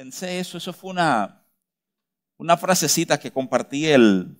[0.00, 1.44] pensé eso, eso fue una,
[2.38, 4.34] una frasecita que compartí el,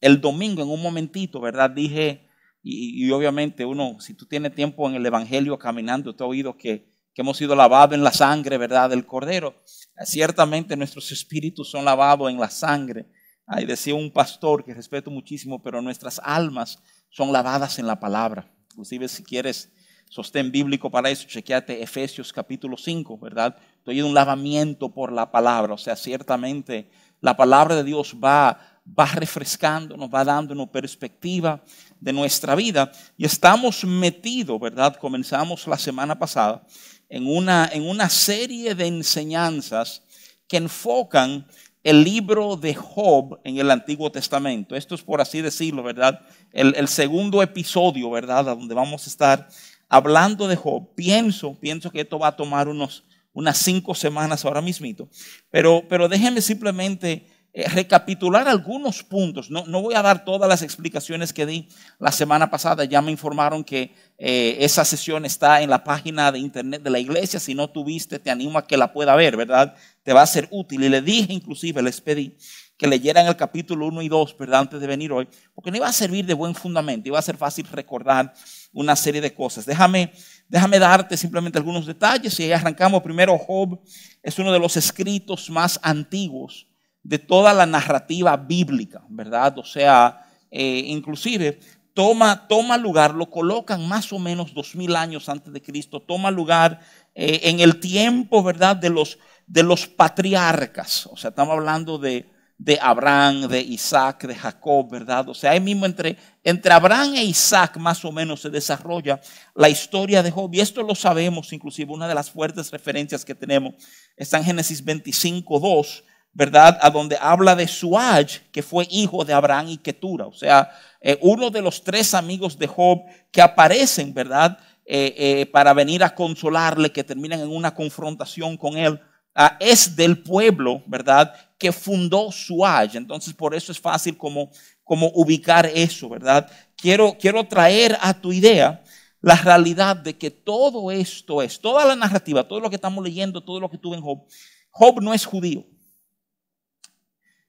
[0.00, 1.68] el domingo en un momentito, ¿verdad?
[1.68, 2.28] Dije,
[2.62, 6.92] y, obviamente uno, si tú tienes tiempo en el Evangelio caminando, te has oído que,
[7.12, 8.88] que hemos sido lavados en la sangre, ¿verdad?
[8.88, 9.60] Del Cordero.
[10.04, 13.08] Ciertamente nuestros espíritus son lavados en la sangre.
[13.48, 16.78] Ahí decía un pastor que respeto muchísimo, pero nuestras almas
[17.10, 18.48] son lavadas en la palabra.
[18.70, 19.72] Inclusive si quieres
[20.08, 23.56] sostén bíblico para eso, chequeate Efesios capítulo 5, ¿verdad?
[23.84, 26.88] Estoy en un lavamiento por la palabra, o sea, ciertamente
[27.20, 28.58] la palabra de Dios va,
[28.98, 31.62] va refrescando, nos va dando una perspectiva
[32.00, 34.96] de nuestra vida y estamos metidos, ¿verdad?
[34.96, 36.66] Comenzamos la semana pasada
[37.10, 40.02] en una, en una serie de enseñanzas
[40.48, 41.46] que enfocan
[41.82, 44.74] el libro de Job en el Antiguo Testamento.
[44.74, 46.22] Esto es por así decirlo, ¿verdad?
[46.52, 48.48] El, el segundo episodio, ¿verdad?
[48.48, 49.48] A donde vamos a estar
[49.90, 50.88] hablando de Job.
[50.94, 55.10] Pienso, pienso que esto va a tomar unos, unas cinco semanas ahora mismito.
[55.50, 59.50] Pero, pero déjenme simplemente eh, recapitular algunos puntos.
[59.50, 61.68] No, no, voy a dar todas las explicaciones que di
[61.98, 62.84] la semana pasada.
[62.84, 66.98] Ya me informaron que eh, esa sesión está en la página de internet de la
[66.98, 67.38] iglesia.
[67.38, 69.76] Si no tuviste, te animo a que la pueda ver, ¿verdad?
[70.02, 70.82] Te va a ser útil.
[70.82, 72.36] Y le dije, inclusive, les pedí
[72.76, 74.60] que leyeran el capítulo 1 y 2, ¿verdad?
[74.60, 77.36] Antes de venir hoy, porque no iba a servir de buen fundamento, iba a ser
[77.36, 78.34] fácil recordar
[78.74, 79.64] una serie de cosas.
[79.64, 80.12] Déjame,
[80.48, 83.02] déjame darte simplemente algunos detalles y arrancamos.
[83.02, 83.80] Primero, Job
[84.22, 86.66] es uno de los escritos más antiguos
[87.02, 89.58] de toda la narrativa bíblica, ¿verdad?
[89.58, 91.60] O sea, eh, inclusive
[91.94, 96.30] toma, toma lugar, lo colocan más o menos dos mil años antes de Cristo, toma
[96.30, 96.80] lugar
[97.14, 98.74] eh, en el tiempo, ¿verdad?
[98.74, 104.34] De los, de los patriarcas, o sea, estamos hablando de, de Abraham, de Isaac, de
[104.34, 105.28] Jacob, ¿verdad?
[105.28, 109.20] O sea, ahí mismo entre, entre Abraham e Isaac más o menos se desarrolla
[109.54, 110.54] la historia de Job.
[110.54, 113.74] Y esto lo sabemos, inclusive una de las fuertes referencias que tenemos
[114.16, 116.78] está en Génesis 25, 2, ¿verdad?
[116.80, 120.26] A donde habla de Suaj, que fue hijo de Abraham y Ketura.
[120.26, 124.58] O sea, eh, uno de los tres amigos de Job que aparecen, ¿verdad?
[124.86, 129.00] Eh, eh, para venir a consolarle, que terminan en una confrontación con él,
[129.34, 131.34] ah, es del pueblo, ¿verdad?
[131.58, 132.96] Que fundó Suaj.
[132.96, 134.50] Entonces, por eso es fácil como,
[134.82, 136.50] como ubicar eso, ¿verdad?
[136.76, 138.82] Quiero, quiero traer a tu idea
[139.20, 143.42] la realidad de que todo esto es, toda la narrativa, todo lo que estamos leyendo,
[143.42, 144.26] todo lo que tuve en Job,
[144.70, 145.64] Job no es judío.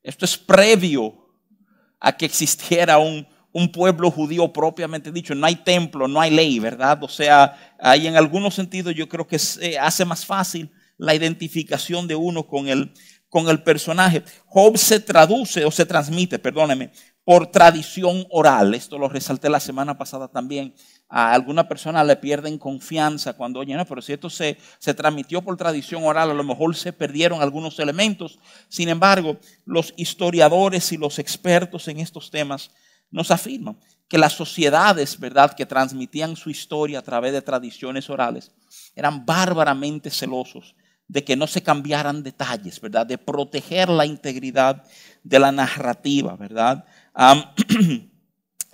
[0.02, 1.13] Esto es previo
[2.00, 3.28] a que existiera un,
[3.73, 5.34] pueblo judío propiamente dicho.
[5.34, 7.03] No hay templo, no hay ley, ¿verdad?
[7.03, 12.07] O sea, ahí en algunos sentidos yo creo que se hace más fácil la identificación
[12.07, 12.94] de uno con el,
[13.29, 14.23] con el personaje.
[14.45, 16.91] Job se traduce o se transmite, perdóneme,
[17.23, 18.75] por tradición oral.
[18.75, 20.75] Esto lo resalté la semana pasada también
[21.07, 25.41] a alguna persona le pierden confianza cuando, oye, no, pero si esto se, se transmitió
[25.41, 28.39] por tradición oral, a lo mejor se perdieron algunos elementos.
[28.69, 32.72] Sin embargo, los historiadores y los expertos en estos temas
[33.11, 38.51] nos afirman que las sociedades, ¿verdad?, que transmitían su historia a través de tradiciones orales,
[38.95, 40.75] eran bárbaramente celosos
[41.07, 44.83] de que no se cambiaran detalles, ¿verdad?, de proteger la integridad
[45.23, 46.85] de la narrativa, ¿verdad?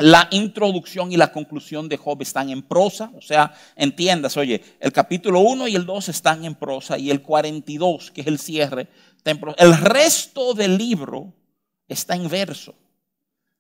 [0.01, 4.91] La introducción y la conclusión de Job están en prosa, o sea, entiendas, oye, el
[4.91, 8.87] capítulo 1 y el 2 están en prosa y el 42, que es el cierre,
[9.15, 9.57] está en prosa.
[9.59, 11.31] El resto del libro
[11.87, 12.73] está en verso.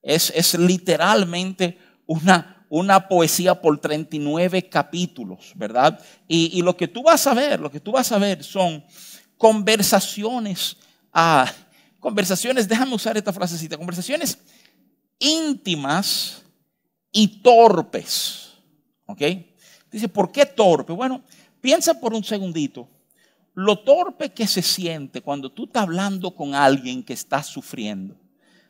[0.01, 1.77] Es, es literalmente
[2.07, 5.99] una, una poesía por 39 capítulos, ¿verdad?
[6.25, 8.81] Y, lo que tú vas a ver, lo que tú vas a ver son
[9.35, 10.77] conversaciones,
[11.11, 11.51] ah,
[11.99, 14.37] conversaciones, déjame usar esta frasecita, conversaciones
[15.19, 16.43] íntimas
[17.11, 18.53] y torpes.
[19.05, 19.21] ¿Ok?
[19.91, 20.93] Dice, ¿por qué torpe?
[20.93, 21.23] Bueno,
[21.59, 22.87] piensa por un segundito.
[23.53, 28.15] Lo torpe que se siente cuando tú estás hablando con alguien que está sufriendo.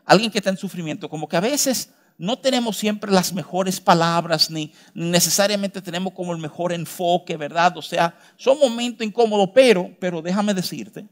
[0.06, 1.08] Alguien que está en sufrimiento.
[1.08, 6.38] Como que a veces no tenemos siempre las mejores palabras, ni necesariamente tenemos como el
[6.38, 7.76] mejor enfoque, ¿verdad?
[7.78, 11.08] O sea, son momentos incómodos, pero, pero déjame decirte,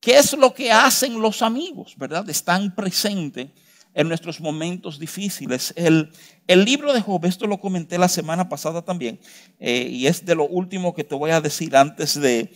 [0.00, 2.28] ¿qué es lo que hacen los amigos, ¿verdad?
[2.28, 3.48] Están presentes
[3.94, 5.72] en nuestros momentos difíciles.
[5.74, 6.12] El,
[6.46, 9.18] el libro de Job, esto lo comenté la semana pasada también,
[9.58, 12.52] eh, y es de lo último que te voy a decir antes de,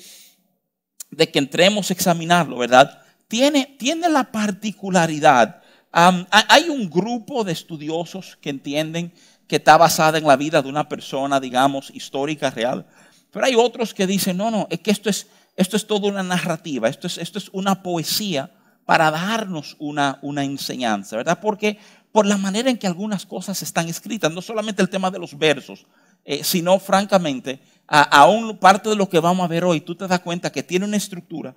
[1.11, 3.03] de que entremos a examinarlo, ¿verdad?
[3.29, 5.62] Tiene, tiene la particularidad.
[5.93, 9.13] Hay un grupo de estudiosos que entienden
[9.47, 12.87] que está basada en la vida de una persona, digamos, histórica, real.
[13.31, 16.23] Pero hay otros que dicen, no, no, es que esto es, esto es toda una
[16.23, 18.51] narrativa, esto es, esto es una poesía
[18.87, 21.39] para darnos una, una enseñanza, ¿verdad?
[21.41, 21.79] Porque
[22.11, 25.37] por la manera en que algunas cosas están escritas, no solamente el tema de los
[25.37, 25.87] versos,
[26.25, 30.21] eh, sino francamente, aún parte de lo que vamos a ver hoy, tú te das
[30.21, 31.55] cuenta que tiene una estructura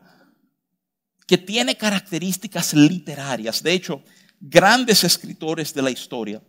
[1.28, 3.64] que tiene características literarias.
[3.64, 4.04] De hecho,
[4.50, 6.42] grandes escritores de la historia,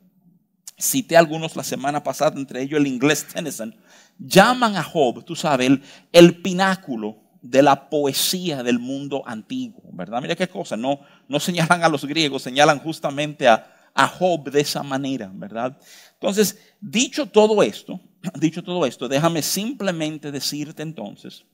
[0.79, 3.75] cité algunos la semana pasada, entre ellos el inglés Tennyson,
[4.19, 5.83] llaman a Job, tú sabes, el,
[6.13, 10.21] el pináculo de la poesía del mundo antiguo, ¿verdad?
[10.21, 14.61] Mira qué cosa, no, no señalan a los griegos, señalan justamente a, a Job de
[14.61, 15.79] esa manera, ¿verdad?
[16.15, 18.01] Entonces, dicho todo esto,
[18.39, 21.45] dicho todo esto, déjame simplemente decirte entonces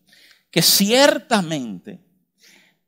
[0.50, 2.00] que ciertamente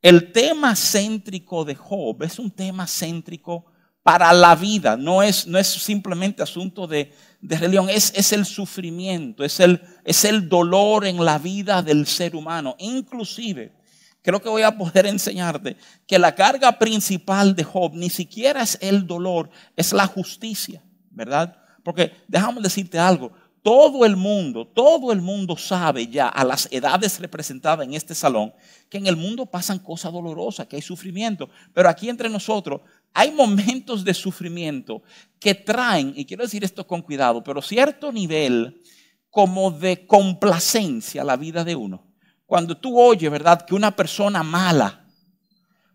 [0.05, 3.65] el tema céntrico de Job es un tema céntrico
[4.03, 7.11] para la vida, no es, no es simplemente asunto de,
[7.41, 12.35] religión, es, es, el sufrimiento, es el, es el dolor en la vida del ser
[12.35, 12.75] humano.
[12.77, 13.73] Inclusive,
[14.21, 15.75] creo que voy a poder enseñarte
[16.05, 21.57] que la carga principal de Job ni siquiera es el dolor, es la justicia, ¿verdad?
[21.83, 23.31] Porque déjame decirte algo,
[23.65, 28.53] todo el mundo, todo el mundo sabe ya a las edades representadas en este salón
[28.91, 31.49] que en el mundo pasan cosas dolorosas, que hay sufrimiento.
[31.73, 32.81] Pero aquí entre nosotros
[33.11, 35.01] hay momentos de sufrimiento
[35.39, 38.83] que traen, y quiero decir esto con cuidado, pero cierto nivel
[39.31, 42.05] como de complacencia a la vida de uno.
[42.45, 45.04] Cuando tú oyes, ¿verdad?, que una persona mala,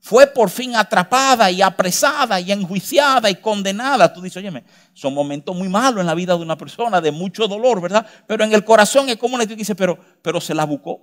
[0.01, 4.13] fue por fin atrapada y apresada y enjuiciada y condenada.
[4.13, 4.65] Tú dices, oye,
[4.95, 8.07] son momentos muy malos en la vida de una persona, de mucho dolor, ¿verdad?
[8.27, 11.03] Pero en el corazón es como una que dice, pero, pero se la buscó.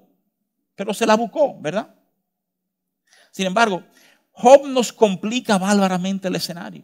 [0.75, 1.93] Pero se la buscó, ¿verdad?
[3.31, 3.83] Sin embargo,
[4.31, 6.83] Job nos complica bárbaramente el escenario.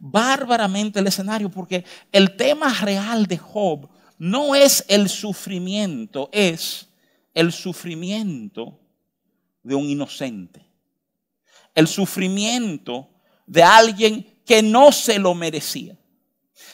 [0.00, 3.88] Bárbaramente el escenario, porque el tema real de Job
[4.18, 6.88] no es el sufrimiento, es
[7.32, 8.80] el sufrimiento
[9.62, 10.67] de un inocente
[11.78, 13.08] el sufrimiento
[13.46, 15.96] de alguien que no se lo merecía.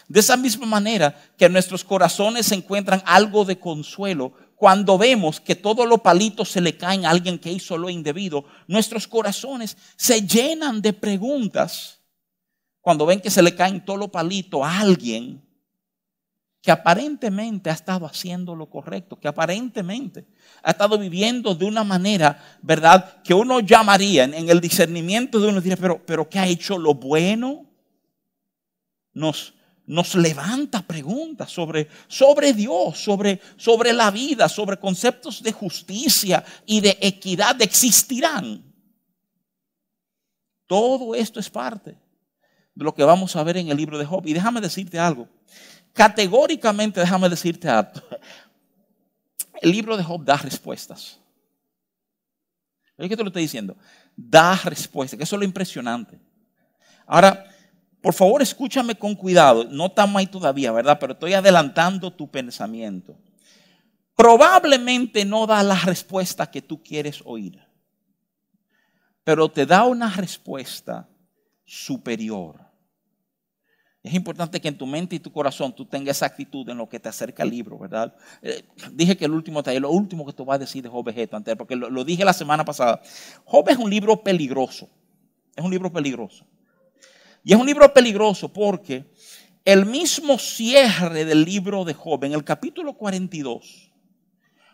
[0.09, 5.57] De esa misma manera que nuestros corazones se encuentran algo de consuelo cuando vemos que
[5.57, 10.27] todos los palitos se le caen a alguien que hizo lo indebido, nuestros corazones se
[10.27, 12.01] llenan de preguntas
[12.81, 15.47] cuando ven que se le caen todos los palitos a alguien
[16.65, 20.25] que aparentemente ha estado haciendo lo correcto, que aparentemente
[20.63, 23.21] ha estado viviendo de una manera, ¿verdad?
[23.23, 26.95] Que uno llamaría en, el discernimiento de uno, diría, pero, pero ¿qué ha hecho lo
[26.95, 27.67] bueno?
[29.13, 29.53] Nos,
[29.85, 36.81] nos levanta preguntas sobre, sobre Dios, sobre, sobre la vida, sobre conceptos de justicia y
[36.81, 38.65] de equidad existirán.
[40.67, 41.91] Todo esto es parte
[42.75, 44.27] de lo que vamos a ver en el libro de Job.
[44.27, 45.29] Y déjame decirte algo
[45.95, 47.93] categóricamente, déjame decirte algo,
[49.63, 51.19] el libro de Job da respuestas.
[52.99, 53.77] ¿Qué te lo estoy diciendo?
[54.15, 56.21] Da respuestas, que eso es lo impresionante.
[57.07, 57.47] Ahora,
[58.01, 59.65] por favor, escúchame con cuidado.
[59.65, 60.99] No estamos ahí todavía, ¿verdad?
[61.01, 63.17] Pero estoy adelantando tu pensamiento.
[64.15, 67.61] Probablemente no da la respuesta que tú quieres oír,
[69.25, 71.09] pero te da una respuesta
[71.65, 72.64] superior.
[74.05, 76.87] Es importante que en tu mente y tu corazón tú tengas esa actitud en lo
[76.87, 78.15] que te acerca al libro, ¿verdad?
[78.43, 78.63] Eh,
[78.93, 81.17] dije que el último taller, lo último que tú vas a decir de Job es
[81.17, 83.01] esto, porque lo, lo, dije la semana pasada.
[83.47, 84.91] Job es un libro peligroso.
[85.57, 86.45] Es un libro peligroso.
[87.43, 89.07] Y es un libro peligroso porque
[89.65, 93.91] el mismo cierre del libro de Job, en el capítulo 42,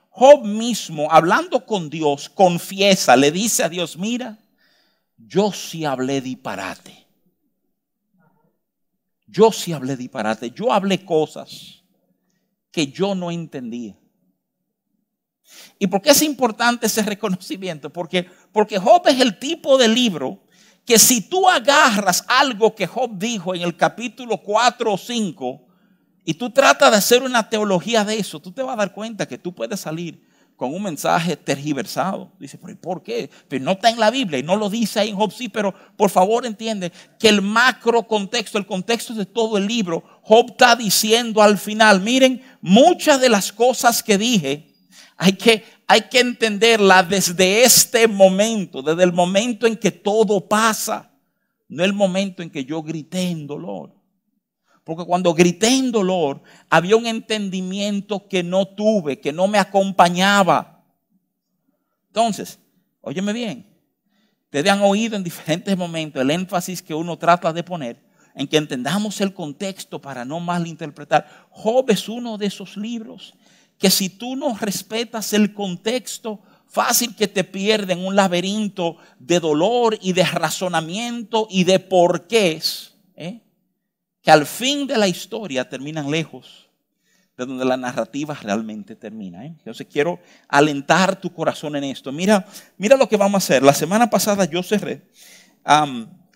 [0.09, 4.41] Job mismo, hablando con Dios, confiesa, le dice a Dios, mira,
[5.17, 7.07] yo sí hablé disparate.
[9.31, 11.85] Yo sí hablé disparate, yo hablé cosas
[12.73, 13.97] que yo no entendía.
[15.79, 17.91] ¿Y por qué es importante ese reconocimiento?
[17.91, 20.43] Porque, porque Job es el tipo de libro
[20.85, 25.67] que si tú agarras algo que Job dijo en el capítulo 4 o 5
[26.25, 29.27] y tú tratas de hacer una teología de eso, tú te vas a dar cuenta
[29.27, 30.29] que tú puedes salir
[30.61, 32.31] con un mensaje tergiversado.
[32.39, 33.31] Dice, pero ¿por qué?
[33.49, 35.75] Pero no está en la Biblia y no lo dice ahí en Job, sí, pero
[35.97, 40.77] por favor entiende que el macro contexto, el contexto de todo el libro, Job está
[40.77, 44.75] diciendo al final, miren, muchas de las cosas que dije,
[45.17, 51.11] hay que, hay que entenderlas desde este momento, desde el momento en que todo pasa,
[51.71, 53.95] no el momento en que yo grité en dolor.
[54.91, 60.83] Porque cuando grité en dolor, había un entendimiento que no tuve, que no me acompañaba.
[62.09, 62.59] Entonces,
[63.01, 63.73] óyeme bien,
[64.47, 68.05] ustedes han oído en diferentes momentos el énfasis que uno trata de poner
[68.35, 71.47] en que entendamos el contexto para no malinterpretar.
[71.51, 73.35] Job es uno de esos libros
[73.79, 79.39] que si tú no respetas el contexto, fácil que te pierden en un laberinto de
[79.39, 82.97] dolor y de razonamiento y de porqués.
[83.15, 83.41] ¿eh?
[84.23, 86.69] Que al fin de la historia terminan lejos
[87.37, 89.45] de donde la narrativa realmente termina.
[89.47, 89.55] ¿eh?
[89.59, 92.13] Entonces quiero alentar tu corazón en esto.
[92.13, 92.47] Mira,
[92.77, 93.63] mira lo que vamos a hacer.
[93.63, 95.03] La semana pasada yo cerré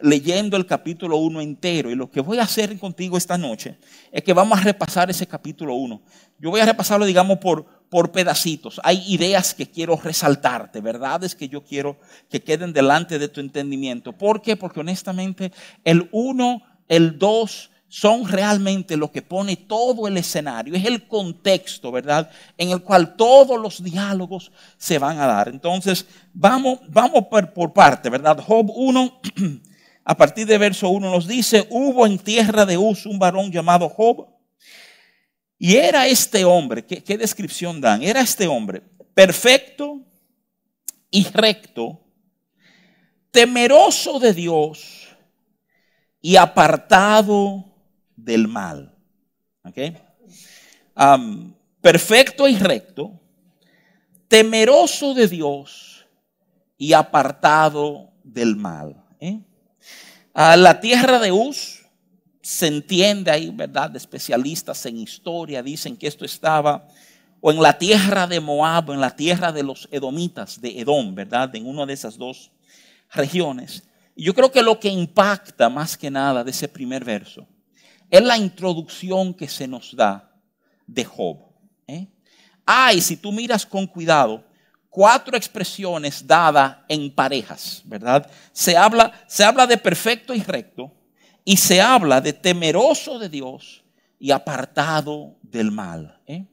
[0.00, 3.78] leyendo el capítulo 1 entero y lo que voy a hacer contigo esta noche
[4.12, 6.02] es que vamos a repasar ese capítulo 1.
[6.38, 8.80] Yo voy a repasarlo, digamos, por, por pedacitos.
[8.84, 11.98] Hay ideas que quiero resaltarte, verdades que yo quiero
[12.28, 14.12] que queden delante de tu entendimiento.
[14.12, 14.56] ¿Por qué?
[14.56, 15.52] Porque honestamente
[15.84, 21.92] el 1, el 2, son realmente lo que pone todo el escenario, es el contexto,
[21.92, 22.28] ¿verdad?
[22.58, 25.46] En el cual todos los diálogos se van a dar.
[25.46, 28.36] Entonces, vamos, vamos por, parte, ¿verdad?
[28.40, 29.20] Job 1,
[30.04, 33.88] a partir de verso 1 nos dice, hubo en tierra de Uz un varón llamado
[33.88, 34.26] Job,
[35.56, 38.02] y era este hombre, ¿qué, qué descripción dan?
[38.02, 38.82] Era este hombre
[39.14, 40.00] perfecto
[41.12, 42.00] y recto,
[43.30, 45.16] temeroso de Dios
[46.20, 47.70] y apartado
[48.16, 48.94] del mal.
[51.80, 53.20] perfecto y recto,
[54.28, 56.06] temeroso de Dios
[56.76, 59.02] y apartado del mal.
[59.20, 59.40] ¿eh?
[60.32, 61.82] A la tierra de Uz
[62.42, 63.94] se entiende ahí, ¿verdad?
[63.96, 66.86] Especialistas en historia dicen que esto estaba
[67.40, 71.14] o en la tierra de Moab, o en la tierra de los edomitas, de Edom,
[71.14, 71.54] ¿verdad?
[71.54, 72.50] En una de esas dos
[73.10, 73.82] regiones.
[74.16, 77.46] Yo creo que lo que impacta más que nada de ese primer verso
[78.14, 80.30] es la introducción que se nos da
[80.86, 81.38] de Job.
[81.88, 82.06] ¿eh?
[82.64, 84.44] Hay, si tú miras con cuidado,
[84.88, 88.30] cuatro expresiones dadas en parejas, ¿verdad?
[88.52, 90.92] Se habla, se habla de perfecto y recto,
[91.44, 93.82] y se habla de temeroso de Dios
[94.20, 96.20] y apartado del mal.
[96.28, 96.44] ¿eh?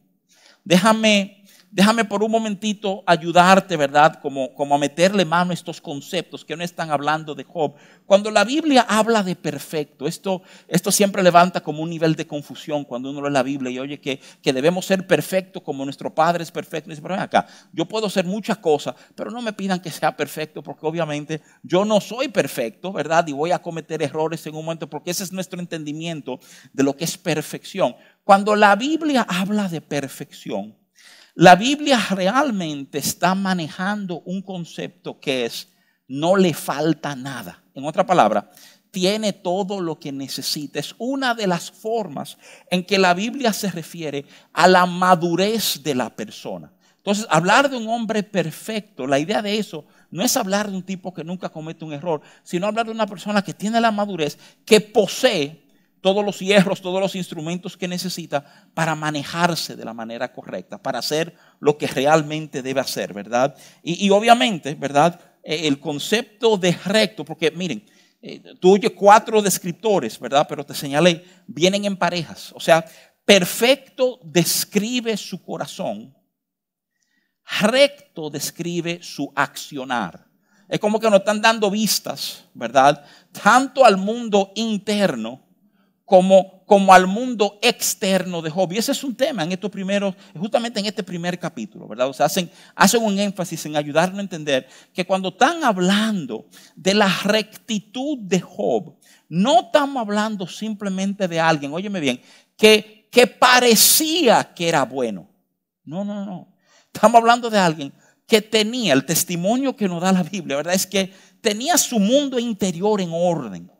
[0.64, 1.41] Déjame
[1.72, 4.20] déjame por un momentito ayudarte, ¿verdad?
[4.22, 7.76] Como, como a meterle mano a estos conceptos que no están hablando de Job.
[8.06, 12.84] Cuando la Biblia habla de perfecto, esto, esto siempre levanta como un nivel de confusión
[12.84, 16.44] cuando uno lee la Biblia y oye que, que debemos ser perfectos como nuestro Padre
[16.44, 16.90] es perfecto.
[16.90, 19.92] Y dice, pero ven acá, yo puedo hacer muchas cosas, pero no me pidan que
[19.92, 23.26] sea perfecto porque obviamente yo no soy perfecto, ¿verdad?
[23.28, 26.40] Y voy a cometer errores en un momento porque ese es nuestro entendimiento
[26.74, 27.96] de lo que es perfección.
[28.26, 30.81] Cuando la Biblia habla de perfección,
[31.36, 35.70] la Biblia realmente está manejando un concepto que es
[36.08, 37.64] no le falta nada.
[37.74, 38.52] En otra palabra,
[38.92, 40.80] tiene todo lo que necesita.
[40.80, 42.38] Es una de las formas
[42.70, 46.74] en que la Biblia se refiere a la madurez de la persona.
[46.98, 50.84] Entonces, hablar de un hombre perfecto, la idea de eso no es hablar de un
[50.84, 54.38] tipo que nunca comete un error, sino hablar de una persona que tiene la madurez,
[54.66, 55.61] que posee
[56.02, 61.00] todos los hierros, todos los instrumentos que necesita para manejarse de la manera correcta, para
[61.00, 63.56] hacer lo que realmente debe hacer, ¿verdad?
[63.84, 65.20] Y, obviamente, ¿verdad?
[65.44, 67.86] Eh, el concepto de recto, porque miren,
[68.22, 70.46] eh, tú oyes cuatro descriptores, ¿verdad?
[70.50, 72.52] Pero te señalé, vienen en parejas.
[72.56, 72.84] O sea,
[73.24, 76.16] perfecto describe su corazón,
[77.62, 80.28] recto describe su accionar.
[80.68, 83.04] Es como que nos están dando vistas, ¿verdad?
[83.32, 85.51] Tanto al mundo interno,
[86.12, 88.74] como, como al mundo externo de Job.
[88.74, 92.10] Y ese es un tema en estos primeros, justamente en este primer capítulo, ¿verdad?
[92.10, 96.96] O sea, hacen, hacen un énfasis en ayudarnos a entender que cuando están hablando de
[96.96, 98.98] la rectitud de Job,
[99.30, 102.22] no estamos hablando simplemente de alguien, óyeme bien,
[102.58, 105.30] que, que parecía que era bueno.
[105.86, 106.54] No, no, no.
[106.94, 107.94] Estamos hablando de alguien
[108.28, 110.74] que tenía el testimonio que nos da la Biblia, ¿verdad?
[110.74, 113.72] Es que tenía su mundo interior en orden.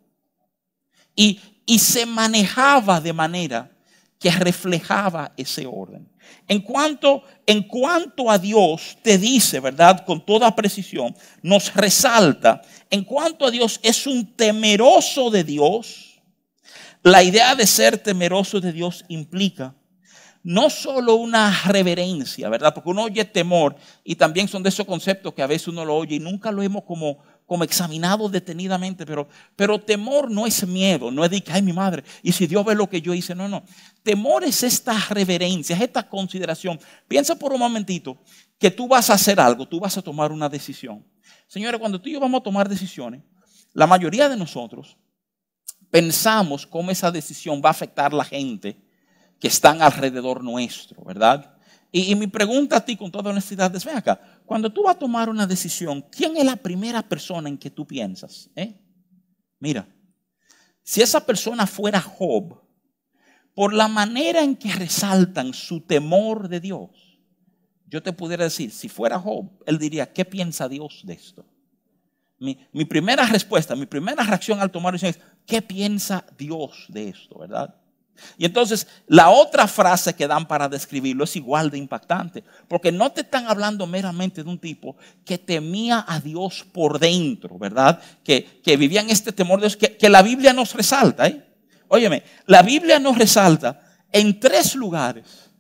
[1.14, 3.72] Y, y se manejaba de manera
[4.20, 6.08] que reflejaba ese orden.
[6.48, 10.06] En cuanto, en cuanto a Dios te dice, ¿verdad?
[10.06, 16.22] Con toda precisión, nos resalta, en cuanto a Dios es un temeroso de Dios,
[17.04, 19.76] la idea de ser temeroso de Dios implica
[20.44, 22.74] no solo una reverencia, ¿verdad?
[22.74, 25.96] Porque uno oye temor y también son de esos conceptos que a veces uno lo
[25.96, 27.20] oye y nunca lo hemos como
[27.52, 29.28] como examinado detenidamente, pero,
[29.58, 32.64] pero temor no es miedo, no es de que, ay, mi madre, y si Dios
[32.64, 33.66] ve lo que yo hice, no, no.
[34.04, 36.80] Temor es esta reverencia, es esta consideración.
[37.10, 38.18] Piensa por un momentito
[38.58, 41.06] que tú vas a hacer algo, tú vas a tomar una decisión.
[41.46, 43.22] Señores, cuando tú y yo vamos a tomar decisiones,
[43.74, 44.96] la mayoría de nosotros
[45.90, 48.82] pensamos cómo esa decisión va a afectar a la gente
[49.42, 51.54] que están alrededor nuestro, ¿verdad?
[51.92, 55.00] Y, mi pregunta a ti con toda honestidad es, ven acá, cuando tú vas a
[55.00, 58.50] tomar una decisión, ¿quién es la primera persona en que tú piensas?
[58.56, 58.80] Eh?
[59.60, 59.88] Mira,
[60.84, 62.62] si esa persona fuera Job,
[63.54, 66.90] por la manera en que resaltan su temor de Dios,
[67.88, 71.46] yo te pudiera decir, si fuera Job, él diría, ¿qué piensa Dios de esto?
[72.40, 77.38] Mi, primera respuesta, mi primera reacción al tomar decisión es, ¿qué piensa Dios de esto,
[77.38, 77.76] verdad?
[78.38, 83.12] Y entonces la otra frase que dan para describirlo es igual de impactante, porque no
[83.12, 88.02] te están hablando meramente de un tipo que temía a Dios por dentro, ¿verdad?
[88.24, 91.28] Que, vivía en este temor de Dios, que, la Biblia nos resalta.
[91.28, 91.46] ¿eh?
[91.88, 95.52] Óyeme, la Biblia nos resalta en tres lugares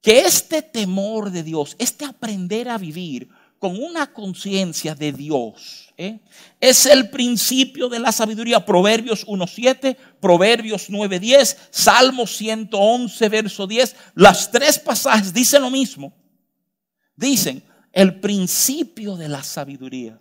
[0.00, 3.28] que este temor de Dios, este aprender a vivir
[3.62, 6.18] con una conciencia de Dios, ¿eh?
[6.60, 8.66] Es el principio de la sabiduría.
[8.66, 13.94] Proverbios 1.7, Proverbios 9.10, Salmo 111, verso 10.
[14.16, 16.12] Las tres pasajes dicen lo mismo.
[17.14, 20.20] Dicen, el principio de la sabiduría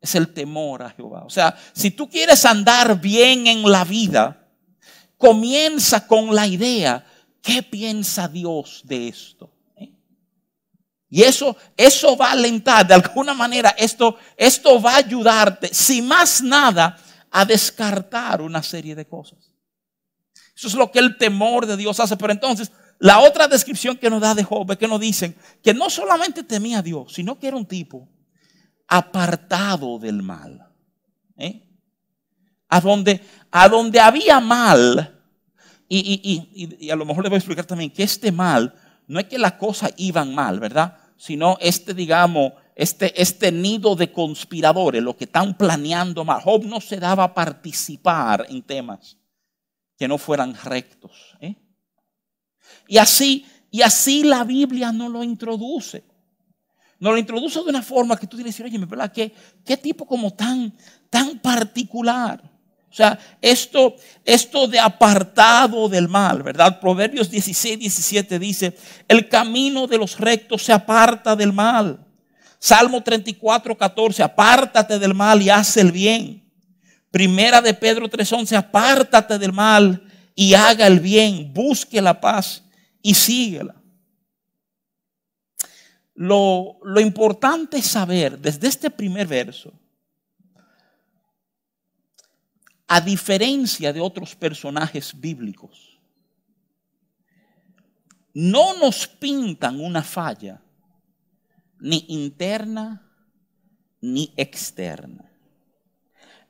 [0.00, 1.22] es el temor a Jehová.
[1.24, 4.44] O sea, si tú quieres andar bien en la vida,
[5.16, 7.06] comienza con la idea,
[7.40, 9.51] ¿qué piensa Dios de esto?
[11.14, 16.00] Y eso, eso va a alentar, de alguna manera, esto, esto va a ayudarte, si
[16.00, 16.96] más nada,
[17.30, 19.52] a descartar una serie de cosas.
[20.56, 22.16] Eso es lo que el temor de Dios hace.
[22.16, 25.74] Pero entonces, la otra descripción que nos da de Job es que nos dicen que
[25.74, 28.08] no solamente temía a Dios, sino que era un tipo
[28.88, 30.66] apartado del mal.
[31.36, 31.62] ¿eh?
[32.70, 35.20] A, donde, a donde había mal,
[35.90, 36.48] y,
[36.80, 38.74] y, a lo mejor le voy a explicar también que este mal
[39.06, 41.01] no es que las cosas iban mal, ¿verdad?
[41.22, 46.40] Sino este, digamos, este, este nido de conspiradores, lo que están planeando mal.
[46.42, 49.16] Job no se daba a participar en temas
[49.96, 51.12] que no fueran rectos.
[51.40, 51.54] ¿eh?
[52.88, 56.02] Y así, y así la Biblia no lo introduce.
[56.98, 59.12] No lo introduce de una forma que tú tienes que decir, oye, ¿verdad?
[59.12, 59.32] ¿Qué,
[59.64, 60.76] qué tipo como tan,
[61.08, 62.42] tan particular?
[62.92, 66.78] O sea, esto, esto de apartado del mal, ¿verdad?
[66.78, 68.76] Proverbios 16, 17 dice,
[69.08, 72.04] el camino de los rectos se aparta del mal.
[72.58, 76.46] Salmo 34, 14, apártate del mal y haz el bien.
[77.10, 82.62] Primera de Pedro 3, 11, apártate del mal y haga el bien, busque la paz
[83.00, 83.74] y síguela.
[86.14, 89.72] Lo, lo importante es saber desde este primer verso
[92.94, 95.98] a diferencia de otros personajes bíblicos,
[98.34, 100.60] no nos pintan una falla
[101.80, 103.10] ni interna
[103.98, 105.24] ni externa.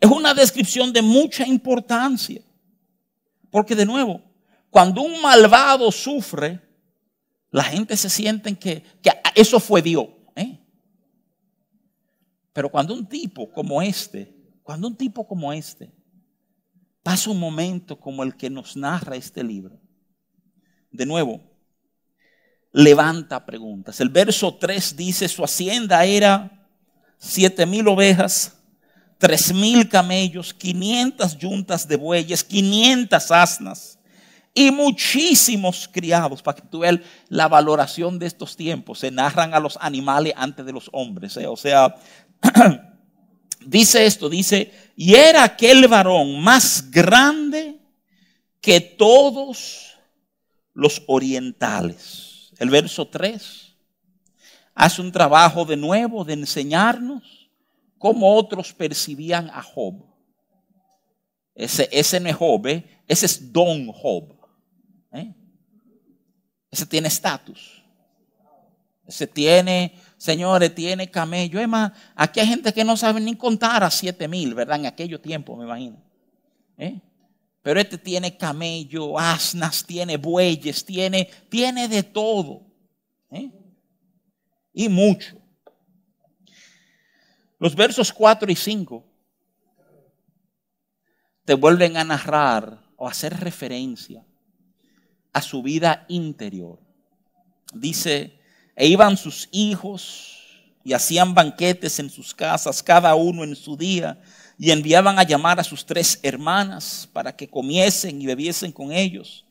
[0.00, 2.42] Es una descripción de mucha importancia,
[3.48, 4.20] porque de nuevo,
[4.68, 6.60] cuando un malvado sufre,
[7.52, 8.82] la gente se siente que,
[9.36, 10.08] eso fue Dios.
[10.34, 10.58] ¿eh?
[12.52, 16.01] Pero cuando un tipo como este, cuando un tipo como este
[17.02, 19.80] pasa un momento como el que nos narra este libro.
[20.90, 21.40] De nuevo,
[22.72, 24.00] levanta preguntas.
[24.00, 26.68] El verso 3 dice, su hacienda era
[27.18, 28.58] siete mil ovejas,
[29.18, 33.98] tres mil camellos, 500 yuntas de bueyes, 500 asnas
[34.54, 36.42] y muchísimos criados.
[36.42, 36.82] Para que tú
[37.28, 38.98] la valoración de estos tiempos.
[38.98, 41.36] Se narran a los animales antes de los hombres.
[41.36, 41.46] ¿eh?
[41.46, 41.94] O sea,
[43.66, 47.78] dice esto, dice, y era aquel varón más grande
[48.60, 49.98] que todos
[50.74, 52.52] los orientales.
[52.58, 53.74] El verso 3
[54.74, 57.50] hace un trabajo de nuevo de enseñarnos
[57.98, 60.04] cómo otros percibían a Job.
[61.54, 62.84] Ese, ese no es Job, ¿eh?
[63.06, 64.34] ese es Don Job.
[65.12, 65.34] ¿eh?
[66.70, 67.82] Ese tiene estatus.
[69.06, 71.58] Ese tiene Señores, tiene camello.
[71.58, 74.78] Es más, aquí hay gente que no sabe ni contar a siete mil, ¿verdad?
[74.78, 76.00] En aquellos tiempos, me imagino.
[76.78, 77.00] ¿Eh?
[77.60, 82.64] Pero este tiene camello, asnas, tiene bueyes, tiene, tiene de todo.
[83.32, 83.50] ¿eh?
[84.72, 85.36] Y mucho.
[87.58, 89.04] Los versos 4 y 5
[91.44, 94.24] te vuelven a narrar o hacer referencia
[95.32, 96.78] a su vida interior.
[97.74, 98.38] Dice
[98.76, 100.38] e iban sus hijos
[100.84, 104.20] y hacían banquetes en sus casas, cada uno en su día,
[104.58, 109.44] y enviaban a llamar a sus tres hermanas para que comiesen y bebiesen con ellos.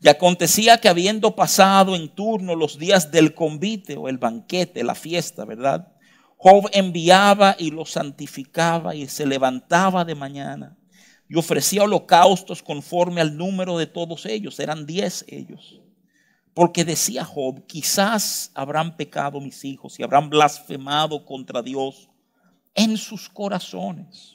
[0.00, 4.94] Y acontecía que habiendo pasado en turno los días del convite o el banquete, la
[4.94, 5.88] fiesta, ¿verdad?
[6.36, 10.76] Job enviaba y los santificaba y se levantaba de mañana
[11.28, 15.80] y ofrecía holocaustos conforme al número de todos ellos, eran diez ellos.
[16.58, 22.08] Porque decía Job, quizás habrán pecado mis hijos y habrán blasfemado contra Dios
[22.74, 24.34] en sus corazones.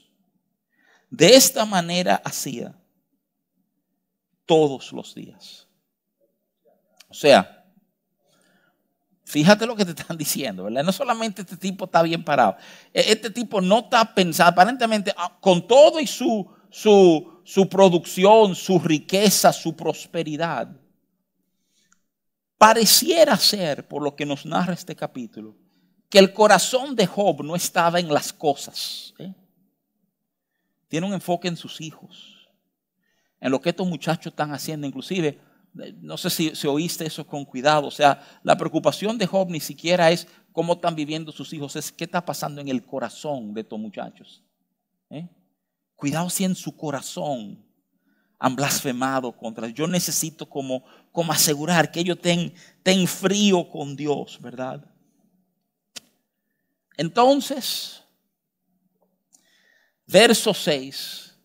[1.09, 2.79] De esta manera hacía
[4.45, 5.67] todos los días.
[7.09, 7.65] O sea,
[9.25, 10.85] fíjate lo que te están diciendo, ¿verdad?
[10.85, 12.55] No solamente este tipo está bien parado,
[12.93, 18.55] e-, este tipo no está pensando, aparentemente, ah, con todo y su, su, su producción,
[18.55, 20.82] su riqueza, su prosperidad.
[22.63, 25.53] Pareciera ser, por lo que nos narra este capítulo,
[26.07, 29.13] que el corazón de Job no estaba en las cosas.
[29.19, 29.33] ¿eh?
[30.87, 32.47] Tiene un enfoque en sus hijos,
[33.41, 34.87] en lo que estos muchachos están haciendo.
[34.87, 35.37] Inclusive,
[35.99, 37.87] no sé si, oíste eso con cuidado.
[37.87, 41.91] O sea, la preocupación de Job ni siquiera es cómo están viviendo sus hijos, es
[41.91, 44.41] qué está pasando en el corazón de estos muchachos.
[45.09, 45.27] ¿eh?
[45.97, 47.61] Cuidado si en su corazón
[48.43, 54.85] han blasfemado contra Yo necesito como, como asegurar que ellos estén frío con Dios, ¿verdad?
[56.97, 58.03] Entonces,
[60.05, 61.37] verso 6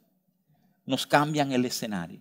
[0.87, 2.21] nos cambian el escenario.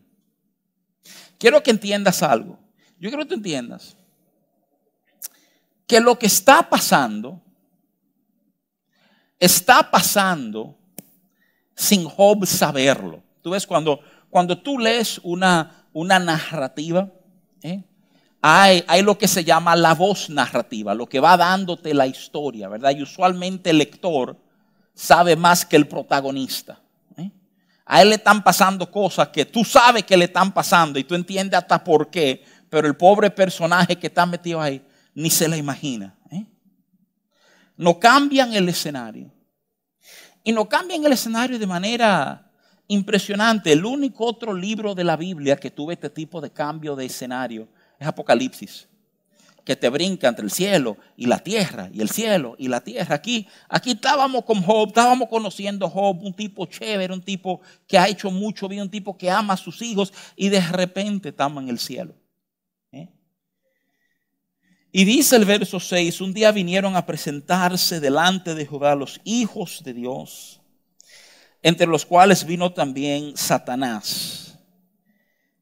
[1.40, 2.60] Quiero que entiendas algo.
[3.00, 3.98] Yo quiero que tú entiendas
[5.88, 7.42] que lo que está pasando
[9.40, 10.78] está pasando
[11.76, 13.24] sin Job saberlo.
[13.42, 17.10] Tú ves cuando, cuando tú lees una, una narrativa,
[17.62, 17.84] ¿eh?
[18.42, 22.68] hay, hay, lo que se llama la voz narrativa, lo que va dándote la historia,
[22.68, 22.92] ¿verdad?
[22.92, 24.38] Y usualmente el lector
[24.94, 26.80] sabe más que el protagonista.
[27.18, 27.32] ¿eh?
[27.86, 31.16] A él le están pasando cosas que tú sabes que le están pasando y tú
[31.16, 35.58] entiendes hasta por qué, pero el pobre personaje que está metido ahí ni se la
[35.58, 36.16] imagina.
[36.30, 36.46] ¿eh?
[37.76, 39.32] No cambian el escenario.
[40.44, 42.47] Y no cambian el escenario de manera
[42.88, 43.72] impresionante.
[43.72, 47.68] El único otro libro de la Biblia que tuvo este tipo de cambio de escenario
[48.00, 48.88] es Apocalipsis.
[49.64, 53.16] Que te brinca entre el cielo y la tierra, y el cielo y la tierra.
[53.16, 57.98] Aquí, aquí estábamos con Job, estábamos conociendo a Job, un tipo chévere, un tipo que
[57.98, 61.64] ha hecho mucho bien, un tipo que ama a sus hijos, y de repente estamos
[61.64, 62.16] en el cielo.
[64.92, 69.84] Y dice el verso 6, un día vinieron a presentarse delante de Jehová los hijos
[69.84, 70.57] de Dios,
[71.62, 74.58] entre los cuales vino también Satanás.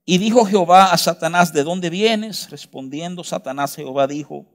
[0.05, 2.49] Y dijo Jehová a Satanás, ¿de dónde vienes?
[2.49, 4.45] Respondiendo Satanás, Jehová dijo,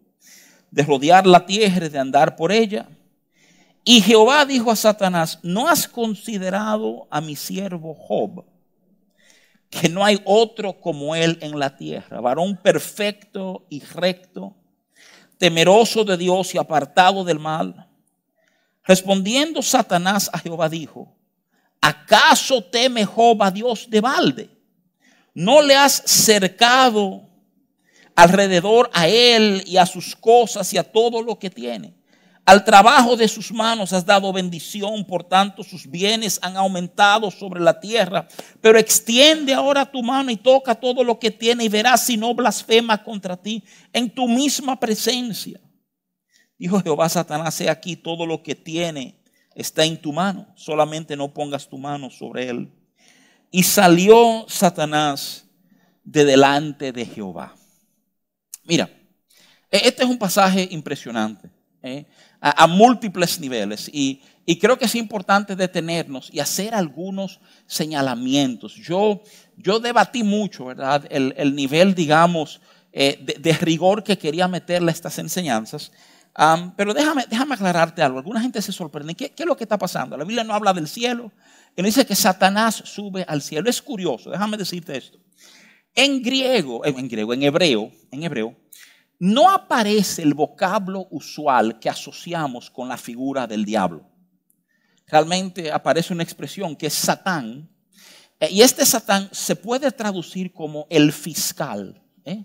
[0.70, 2.88] de rodear la tierra y de andar por ella.
[3.84, 8.44] Y Jehová dijo a Satanás, ¿no has considerado a mi siervo Job?
[9.68, 14.54] Que no hay otro como él en la tierra, varón perfecto y recto
[15.40, 17.88] temeroso de Dios y apartado del mal.
[18.84, 21.16] Respondiendo Satanás a Jehová dijo,
[21.80, 23.06] ¿acaso teme
[23.40, 24.50] a Dios de balde?
[25.34, 27.28] ¿No le has cercado
[28.14, 32.00] alrededor a él y a sus cosas y a todo lo que tiene?
[32.44, 37.60] Al trabajo de sus manos has dado bendición, por tanto sus bienes han aumentado sobre
[37.60, 38.26] la tierra.
[38.60, 42.34] Pero extiende ahora tu mano y toca todo lo que tiene y verás si no
[42.34, 43.62] blasfema contra ti
[43.92, 45.60] en tu misma presencia.
[46.58, 49.19] Dijo Jehová Satanás, he aquí todo lo que tiene
[49.60, 52.72] está en tu mano, solamente no pongas tu mano sobre él.
[53.50, 55.44] Y salió Satanás
[56.04, 57.54] de delante de Jehová.
[58.64, 58.88] Mira,
[59.70, 61.50] e-, este es un pasaje impresionante.
[61.82, 62.06] ¿eh?
[62.40, 63.90] a, múltiples niveles.
[63.92, 64.20] Y,
[64.60, 68.74] creo que es importante detenernos y hacer algunos señalamientos.
[68.74, 69.22] Yo,
[69.56, 71.06] yo debatí mucho, ¿verdad?
[71.08, 72.60] El, nivel, digamos,
[72.92, 75.92] eh, de, rigor que quería meterle a estas enseñanzas.
[76.76, 78.18] Pero déjame, déjame aclararte algo.
[78.18, 79.14] Alguna gente se sorprende.
[79.14, 80.16] ¿Qué, ¿Qué, es lo que está pasando?
[80.16, 81.32] La Biblia no habla del cielo.
[81.76, 83.68] Él dice que Satanás sube al cielo.
[83.68, 84.30] Es curioso.
[84.30, 85.18] Déjame decirte esto.
[85.94, 88.56] En griego, en griego, en hebreo, en hebreo,
[89.18, 94.08] no aparece el vocablo usual que asociamos con la figura del diablo.
[95.06, 97.68] Realmente aparece una expresión que es Satán.
[98.38, 102.00] Eh, y este Satán se puede traducir como el fiscal.
[102.24, 102.44] ¿eh?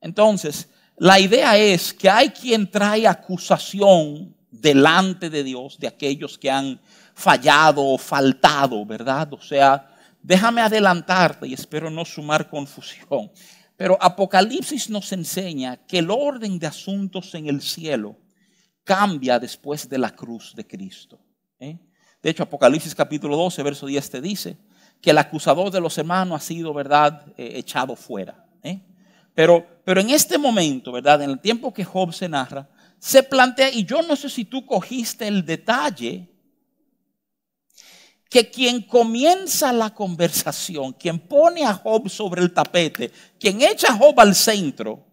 [0.00, 6.50] Entonces, la idea es que hay quien trae acusación delante de Dios de aquellos que
[6.50, 6.80] han
[7.14, 9.32] fallado o faltado, ¿verdad?
[9.32, 9.88] O sea,
[10.22, 13.30] déjame adelantarte y espero no sumar confusión.
[13.76, 18.16] Pero Apocalipsis nos enseña que el orden de asuntos en el cielo
[18.84, 21.18] cambia después de la cruz de Cristo.
[21.58, 21.78] ¿eh?
[22.22, 24.56] De hecho, Apocalipsis capítulo 12, verso 10 te dice
[25.00, 28.46] que el acusador de los hermanos ha sido, ¿verdad?, eh, echado fuera.
[28.62, 28.80] ¿eh?
[29.34, 32.68] Pero, pero en este momento, ¿verdad?, en el tiempo que Job se narra,
[32.98, 36.28] se plantea, y yo no sé si tú cogiste el detalle
[38.28, 43.96] que quien comienza la conversación, quien pone a Job sobre el tapete, quien echa a
[43.96, 45.04] Job al centro,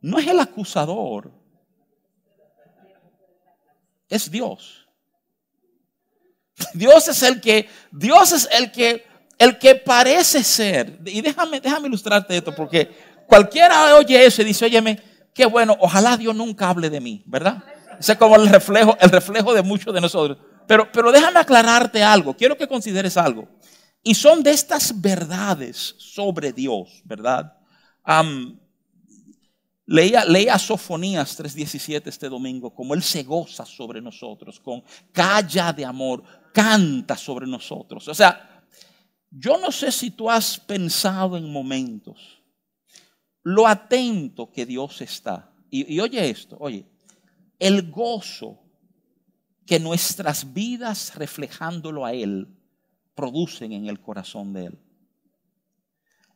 [0.00, 1.32] no es el acusador,
[4.08, 4.86] es Dios.
[6.74, 9.04] Dios es el que, Dios es el que,
[9.38, 10.98] el que parece ser.
[11.04, 12.90] Y déjame, déjame ilustrarte esto, porque
[13.26, 15.00] cualquiera oye eso y dice, óyeme,
[15.34, 17.62] qué bueno, ojalá Dios nunca hable de mí, ¿verdad?
[17.98, 20.38] Ese es como el reflejo, el reflejo de muchos de nosotros.
[20.66, 22.36] Pero, pero déjame aclararte algo.
[22.36, 23.48] Quiero que consideres algo.
[24.02, 27.52] Y son de estas verdades sobre Dios, ¿verdad?
[29.84, 35.84] leía, leía Sofonías 3:17 este domingo, como Él se goza sobre nosotros, con calla de
[35.84, 36.22] amor,
[36.52, 38.06] canta sobre nosotros.
[38.06, 38.55] O sea,
[39.38, 42.42] yo no sé si tú has pensado en momentos
[43.42, 45.52] lo atento que Dios está.
[45.70, 46.84] Y, oye esto, oye,
[47.58, 48.58] el gozo
[49.66, 52.48] que nuestras vidas reflejándolo a Él
[53.14, 54.78] producen en el corazón de Él.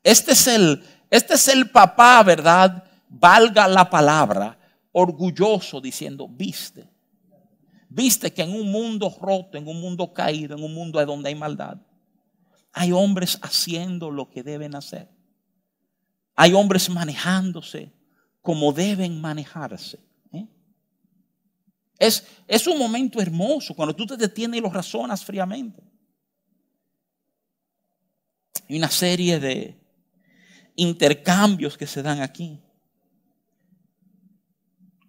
[0.05, 2.85] Este es el, este es el papá, ¿verdad?
[3.09, 4.59] Valga la palabra,
[4.93, 6.89] orgulloso diciendo, viste,
[7.89, 11.35] viste que en un mundo roto, en un mundo caído, en un mundo donde hay
[11.35, 11.79] maldad,
[12.73, 15.09] hay hombres haciendo lo que deben hacer.
[16.35, 17.93] Hay hombres manejándose
[18.41, 19.99] como deben manejarse.
[20.33, 20.47] ¿eh?
[21.99, 25.83] Es, es un momento hermoso cuando tú te detienes y lo razonas fríamente.
[28.69, 29.77] Hay una serie de
[30.77, 32.61] intercambios que se dan aquí.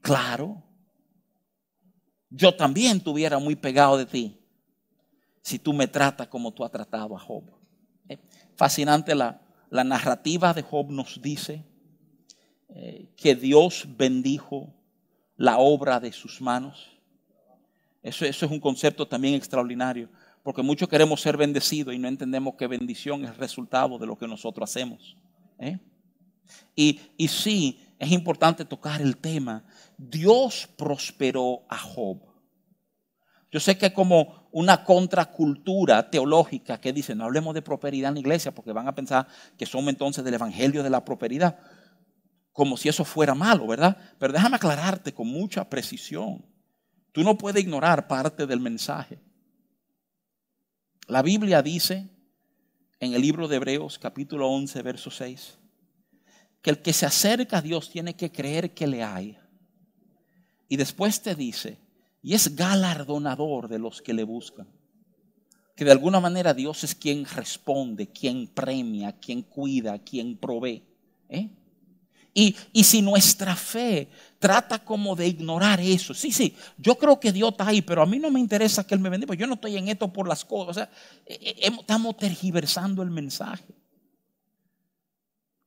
[0.01, 0.63] Claro,
[2.29, 4.40] yo también estuviera muy pegado de ti
[5.41, 7.43] si tú me tratas como tú has tratado a Job.
[8.07, 8.19] Eh,
[8.55, 11.63] fascinante la, la narrativa de Job nos dice
[12.69, 14.73] eh, que Dios bendijo
[15.37, 16.89] la obra de sus manos.
[18.01, 20.09] Eso, eso, es un concepto también extraordinario,
[20.43, 24.27] porque muchos queremos ser bendecidos y no entendemos que bendición es resultado de lo que
[24.27, 25.15] nosotros hacemos.
[25.59, 25.79] ¿eh?
[26.75, 29.63] Y, y sí, es importante tocar el tema.
[29.97, 32.30] Dios prosperó a Job.
[33.51, 38.19] Yo sé que como una contracultura teológica que dice, no hablemos de prosperidad en la
[38.21, 41.59] iglesia porque van a pensar que somos entonces del evangelio de la prosperidad,
[42.53, 43.97] como si eso fuera malo, ¿verdad?
[44.17, 46.45] Pero déjame aclararte con mucha precisión.
[47.11, 49.19] Tú no puedes ignorar parte del mensaje.
[51.07, 52.09] La Biblia dice
[53.01, 55.57] en el libro de Hebreos capítulo 11, verso 6,
[56.61, 59.37] que el que se acerca a Dios tiene que creer que le hay.
[60.69, 61.79] Y después te dice,
[62.21, 64.67] y es galardonador de los que le buscan.
[65.75, 70.83] Que de alguna manera Dios es quien responde, quien premia, quien cuida, quien provee.
[71.29, 71.49] ¿eh?
[72.33, 77.51] Y, si nuestra fe trata como de ignorar eso, sí, sí, yo creo que Dios
[77.51, 79.75] está ahí, pero a mí no me interesa que Él me bendiga, yo no estoy
[79.75, 80.69] en esto por las cosas.
[80.69, 80.89] O sea,
[81.25, 83.75] eh, eh, estamos tergiversando el mensaje.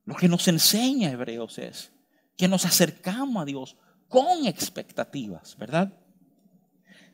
[0.05, 1.91] Lo que nos enseña Hebreos es
[2.37, 3.75] que nos acercamos a Dios
[4.07, 5.91] con expectativas, ¿verdad?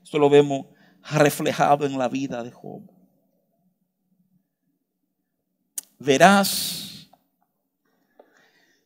[0.04, 0.68] Esto lo vemos
[1.04, 2.82] reflejado en la vida de Job.
[6.00, 7.10] Verás,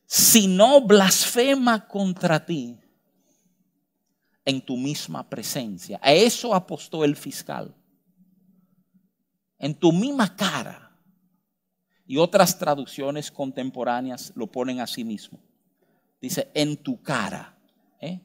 [0.06, 2.78] si no blasfema contra ti
[4.46, 5.98] en tu misma presencia.
[6.00, 7.74] A eso apostó el fiscal.
[9.58, 10.96] En tu misma cara.
[12.06, 15.40] Y otras traducciones contemporáneas lo ponen a sí mismo.
[16.20, 17.58] Dice, en tu cara.
[18.00, 18.20] ¿eh?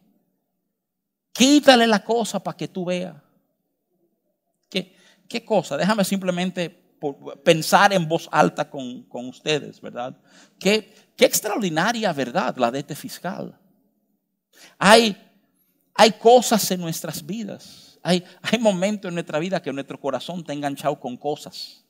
[1.32, 3.16] Quítale la cosa para que tú veas.
[4.70, 4.96] ¿Qué,
[5.28, 5.78] ¿Qué, cosa?
[5.78, 6.70] Déjame simplemente
[7.44, 10.16] pensar en voz alta con, ustedes, ¿verdad?
[10.60, 13.58] Qué, qué, extraordinaria verdad la de este fiscal.
[14.78, 15.18] Hay,
[15.96, 18.00] hay cosas en nuestras vidas.
[18.04, 21.84] Hay, hay momentos en nuestra vida que nuestro corazón está enganchado con cosas.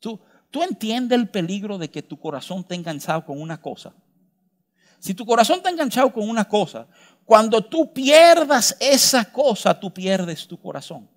[0.00, 3.94] Tú, tú entiendes el peligro de que tu corazón esté enganchado con una cosa.
[4.98, 6.86] Si tu corazón está enganchado con una cosa,
[7.24, 11.08] cuando tú pierdas esa cosa, tú pierdes tu corazón.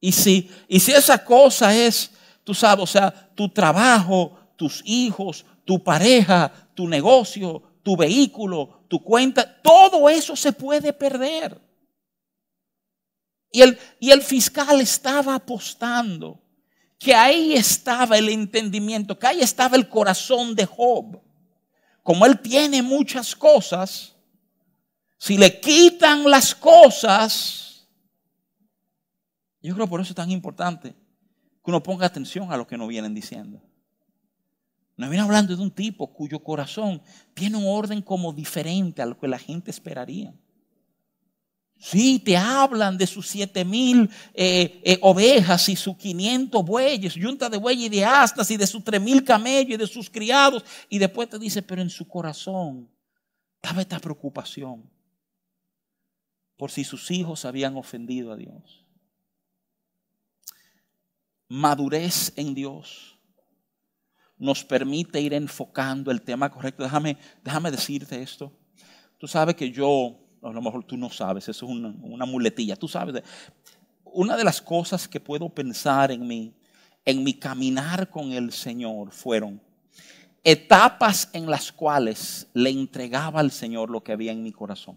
[0.00, 2.10] Y si, y si esa cosa es,
[2.44, 9.02] tú sabes, o sea, tu trabajo, tus hijos, tu pareja, tu negocio, tu vehículo, tu
[9.02, 11.60] cuenta, todo eso se puede perder.
[13.50, 16.42] Y el, y el fiscal estaba apostando
[16.98, 21.20] que ahí estaba el entendimiento, que ahí estaba el corazón de Job
[22.08, 24.16] como él tiene muchas cosas,
[25.18, 27.86] si le quitan las cosas,
[29.60, 32.88] yo creo por eso es tan importante que uno ponga atención a lo que nos
[32.88, 33.62] vienen diciendo.
[34.96, 37.02] Nos viene hablando de un tipo cuyo corazón
[37.34, 40.32] tiene un orden como diferente a lo que la gente esperaría.
[41.78, 47.48] Sí, te hablan de sus siete mil eh, eh, ovejas y sus 500 bueyes, yunta
[47.48, 50.64] de bueyes y de astas y de sus tres mil camellos y de sus criados.
[50.88, 52.90] Y después te dice, pero en su corazón
[53.62, 54.90] estaba esta preocupación
[56.56, 58.84] por si sus hijos habían ofendido a Dios.
[61.46, 63.18] Madurez en Dios
[64.36, 66.82] nos permite ir enfocando el tema correcto.
[66.82, 68.52] Déjame, déjame decirte esto.
[69.16, 72.88] Tú sabes que yo a lo mejor tú no sabes, eso es una, muletilla, tú
[72.88, 73.22] sabes.
[74.04, 76.54] una de las cosas que puedo pensar en mí,
[77.04, 79.60] en mi caminar con el Señor, fueron
[80.44, 84.96] etapas en las cuales le entregaba al Señor lo que había en mi corazón.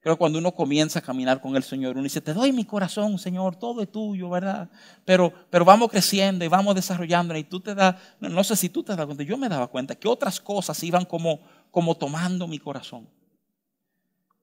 [0.00, 2.64] Creo que cuando uno comienza a caminar con el Señor, uno dice, te doy mi
[2.64, 4.70] corazón, Señor, todo es tuyo, ¿verdad?
[5.04, 8.82] Pero, pero vamos creciendo y vamos desarrollando y tú te das, no, sé si tú
[8.84, 11.40] te das cuenta, yo me daba cuenta que otras cosas iban como,
[11.70, 13.08] como tomando mi corazón.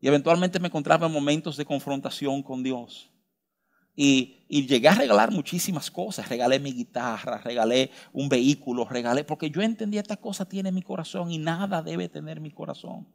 [0.06, 3.10] Y eventualmente me encontraba en momentos de confrontación con Dios.
[3.96, 6.30] Y, llegué a regalar muchísimas cosas.
[6.30, 11.32] Regalé mi guitarra, regalé un vehículo, regalé, porque yo entendía esta cosa tiene mi corazón
[11.32, 13.08] y nada debe tener mi corazón.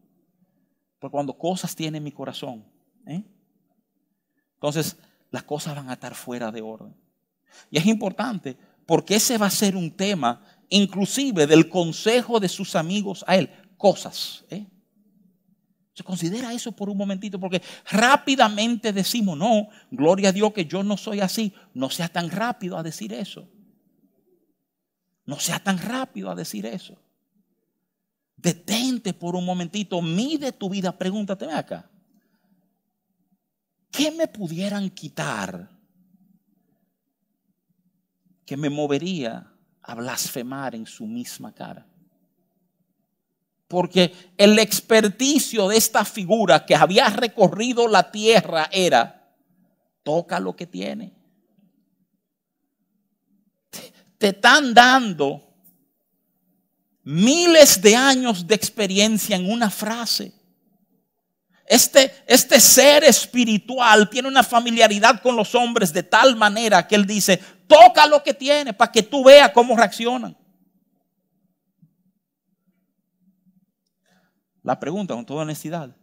[0.98, 2.66] Porque cuando cosas tienen mi corazón,
[3.06, 3.22] ¿eh?
[4.54, 4.96] entonces
[5.30, 6.92] las cosas van a estar fuera de orden.
[7.70, 12.74] Y es importante porque ese va a ser un tema inclusive del consejo de sus
[12.74, 13.48] amigos a él.
[13.76, 14.44] Cosas.
[14.50, 14.66] ¿eh?
[16.04, 20.96] Considera eso por un momentito, porque rápidamente decimos, no, gloria a Dios que yo no
[20.96, 21.52] soy así.
[21.74, 23.48] No sea tan rápido a decir eso.
[25.26, 27.00] No sea tan rápido a decir eso.
[28.36, 31.90] Detente por un momentito, mide tu vida, pregúntate acá.
[33.90, 35.68] ¿Qué me pudieran quitar
[38.46, 41.89] que me movería a blasfemar en su misma cara?
[43.70, 49.32] Porque el experticio de esta figura que había recorrido la tierra era,
[50.02, 51.14] toca lo que tiene.
[54.18, 55.54] Te, están dando
[57.04, 60.32] miles de años de experiencia en una frase.
[61.64, 67.06] Este, este ser espiritual tiene una familiaridad con los hombres de tal manera que él
[67.06, 67.36] dice,
[67.68, 70.39] toca lo que tiene para que tú veas cómo reaccionan.
[74.62, 75.96] La pregunta con toda honestidad,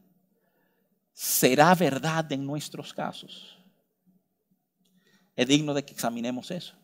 [1.14, 3.58] ¿será verdad en nuestros casos?
[5.36, 6.76] Es digno de que examinemos eso.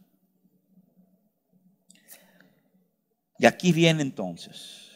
[3.39, 4.91] Y aquí viene entonces.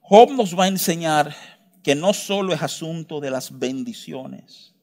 [0.00, 1.34] Job nos va a enseñar
[1.82, 4.74] que no solo es asunto de las bendiciones,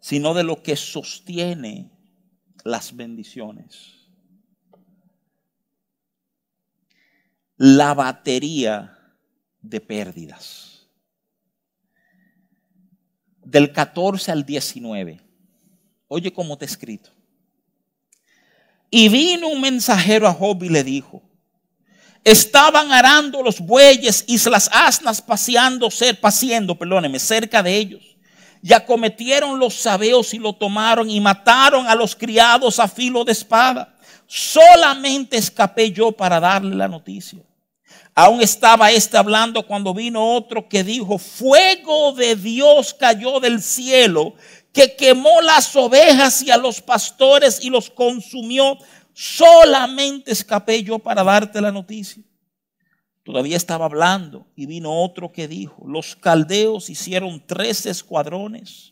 [0.00, 1.90] sino de lo que sostiene
[2.64, 4.01] las bendiciones.
[7.62, 8.98] La batería
[9.60, 10.80] de pérdidas.
[13.44, 15.20] Del 14 al 19.
[16.08, 17.10] Oye cómo te he escrito.
[18.90, 21.22] Y vino un mensajero a Job y le dijo,
[22.24, 25.88] estaban arando los bueyes y las asnas paseando,
[26.20, 28.16] paseando, perdóneme, cerca de ellos.
[28.60, 33.30] Y acometieron los sabeos y lo tomaron y mataron a los criados a filo de
[33.30, 33.96] espada.
[34.26, 37.38] Solamente escapé yo para darle la noticia.
[38.14, 44.34] Aún estaba este hablando cuando vino otro que dijo, fuego de Dios cayó del cielo,
[44.72, 48.76] que quemó las ovejas y a los pastores y los consumió.
[49.14, 52.22] Solamente escapé yo para darte la noticia.
[53.22, 58.91] Todavía estaba hablando y vino otro que dijo, los caldeos hicieron tres escuadrones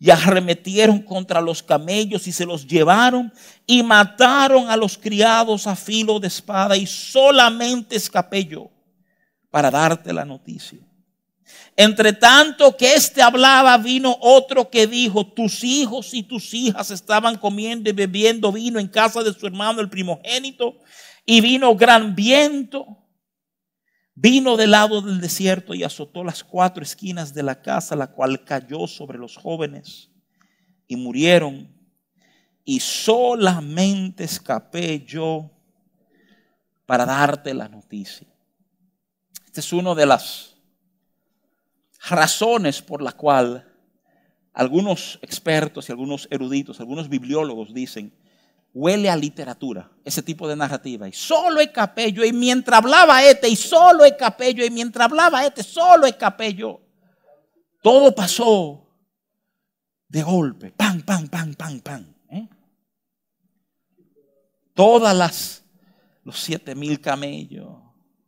[0.00, 3.32] y arremetieron contra los camellos y se los llevaron
[3.66, 8.70] y mataron a los criados a filo de espada y solamente escapé yo
[9.50, 10.78] para darte la noticia.
[11.76, 17.36] Entre tanto que éste hablaba, vino otro que dijo, tus hijos y tus hijas estaban
[17.36, 20.76] comiendo y bebiendo vino en casa de su hermano el primogénito
[21.24, 22.96] y vino gran viento
[24.20, 28.44] Vino del lado del desierto y azotó las cuatro esquinas de la casa, la cual
[28.44, 30.10] cayó sobre los jóvenes
[30.88, 31.72] y murieron.
[32.64, 35.48] Y solamente escapé yo
[36.84, 38.26] para darte la noticia.
[39.46, 40.56] Esta es una de las
[42.08, 43.72] razones por la cual
[44.52, 48.12] algunos expertos y algunos eruditos, algunos bibliólogos dicen
[48.72, 51.08] huele a literatura, ese tipo de narrativa.
[51.08, 55.44] Y solo escapé yo, y mientras hablaba este, y solo escapé yo, y mientras hablaba
[55.44, 56.80] este, solo escapé yo.
[57.82, 58.86] Todo pasó
[60.08, 62.16] de golpe, pan, pan, pan, pan, pan.
[62.30, 62.48] ¿eh?
[64.74, 65.64] Todas las,
[66.24, 67.68] los siete mil camellos,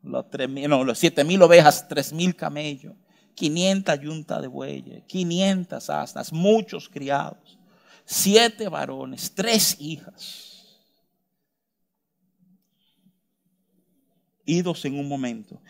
[0.02, 2.94] los, tres mil, no, los siete mil ovejas, tres mil camellos,
[3.34, 7.59] 500 yuntas de bueyes, 500 asnas, muchos criados
[8.10, 10.80] siete varones, tres hijas,
[14.44, 15.62] idos en un momento.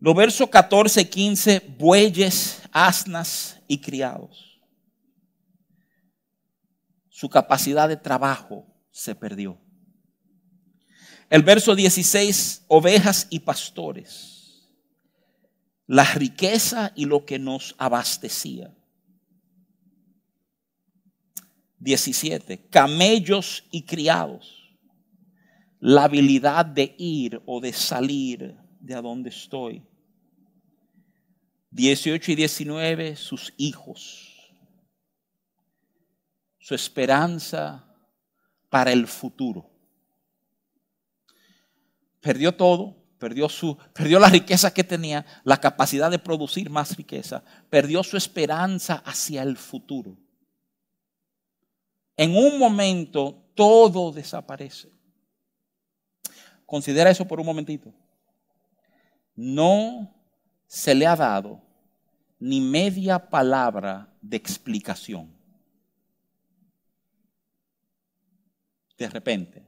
[0.00, 4.58] Los versos 14 y 15, bueyes, asnas y criados.
[7.10, 9.58] Su capacidad de trabajo se perdió.
[11.28, 14.70] El verso 16, ovejas y pastores.
[15.86, 18.74] La riqueza y lo que nos abastecía.
[21.84, 22.66] 17.
[22.70, 24.74] Camellos y criados.
[25.78, 29.86] La habilidad de ir o de salir de a donde estoy.
[31.70, 34.32] 18 y 19, sus hijos.
[36.58, 37.84] Su esperanza
[38.70, 39.70] para el futuro.
[42.20, 47.44] Perdió todo, perdió, su, perdió la riqueza que tenía, la capacidad de producir más riqueza,
[47.68, 50.23] perdió su esperanza hacia el futuro.
[52.16, 54.90] En un momento todo desaparece.
[56.66, 57.92] Considera eso por un momentito.
[59.34, 60.14] No
[60.66, 61.60] se le ha dado
[62.38, 65.32] ni media palabra de explicación.
[68.96, 69.62] De repente.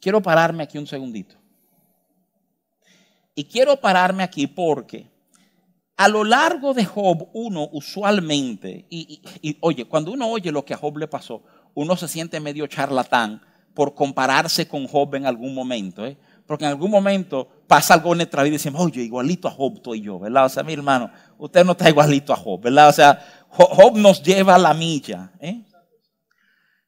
[0.00, 1.36] Quiero pararme aquí un segundito.
[3.34, 5.08] Y quiero pararme aquí porque
[5.98, 9.20] a lo largo de Job uno usualmente, y,
[9.60, 11.42] oye, cuando uno oye lo que a Job le pasó,
[11.74, 13.42] uno se siente medio charlatán
[13.74, 16.06] por compararse con Job en algún momento.
[16.06, 16.16] ¿eh?
[16.46, 19.74] Porque en algún momento pasa algo en nuestra vida y decimos, oye, igualito a Job
[19.74, 20.46] estoy yo, ¿verdad?
[20.46, 22.88] O sea, mi hermano, usted no está igualito a Job, ¿verdad?
[22.90, 25.32] O sea, Job nos lleva a la milla.
[25.40, 25.64] ¿eh?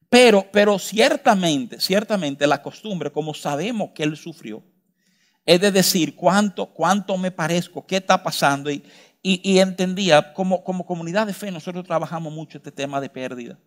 [0.09, 4.63] Pero, pero ciertamente, ciertamente la costumbre, como sabemos que él sufrió,
[5.51, 8.71] es de decir cuánto, cuánto me parezco, qué está pasando.
[8.71, 8.85] Y,
[9.21, 13.59] y, entendía, como, como comunidad de fe, nosotros trabajamos mucho este tema de pérdida.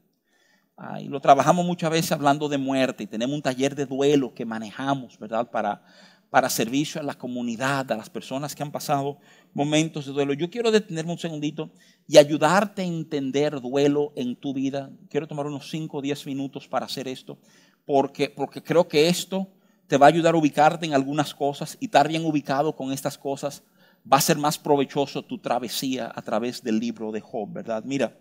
[1.09, 5.19] lo trabajamos muchas veces hablando de muerte y tenemos un taller de duelo que manejamos,
[5.19, 5.51] ¿verdad?
[5.51, 5.83] Para,
[6.29, 9.17] para servicio a la comunidad, a las personas que han pasado
[9.53, 10.31] momentos de duelo.
[10.31, 11.69] Yo quiero detenerme un segundito
[12.07, 14.89] y ayudarte a entender duelo en tu vida.
[15.09, 17.37] Quiero tomar unos 5 o 10 minutos para hacer esto,
[17.85, 19.49] porque, porque creo que esto
[19.87, 23.17] te va a ayudar a ubicarte en algunas cosas y estar bien ubicado con estas
[23.17, 23.63] cosas
[24.11, 27.83] va a ser más provechoso tu travesía a través del libro de Job, ¿verdad?
[27.85, 28.17] Mira,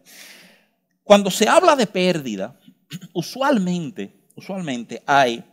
[1.02, 2.56] cuando se habla de pérdida,
[3.12, 5.44] usualmente, usualmente hay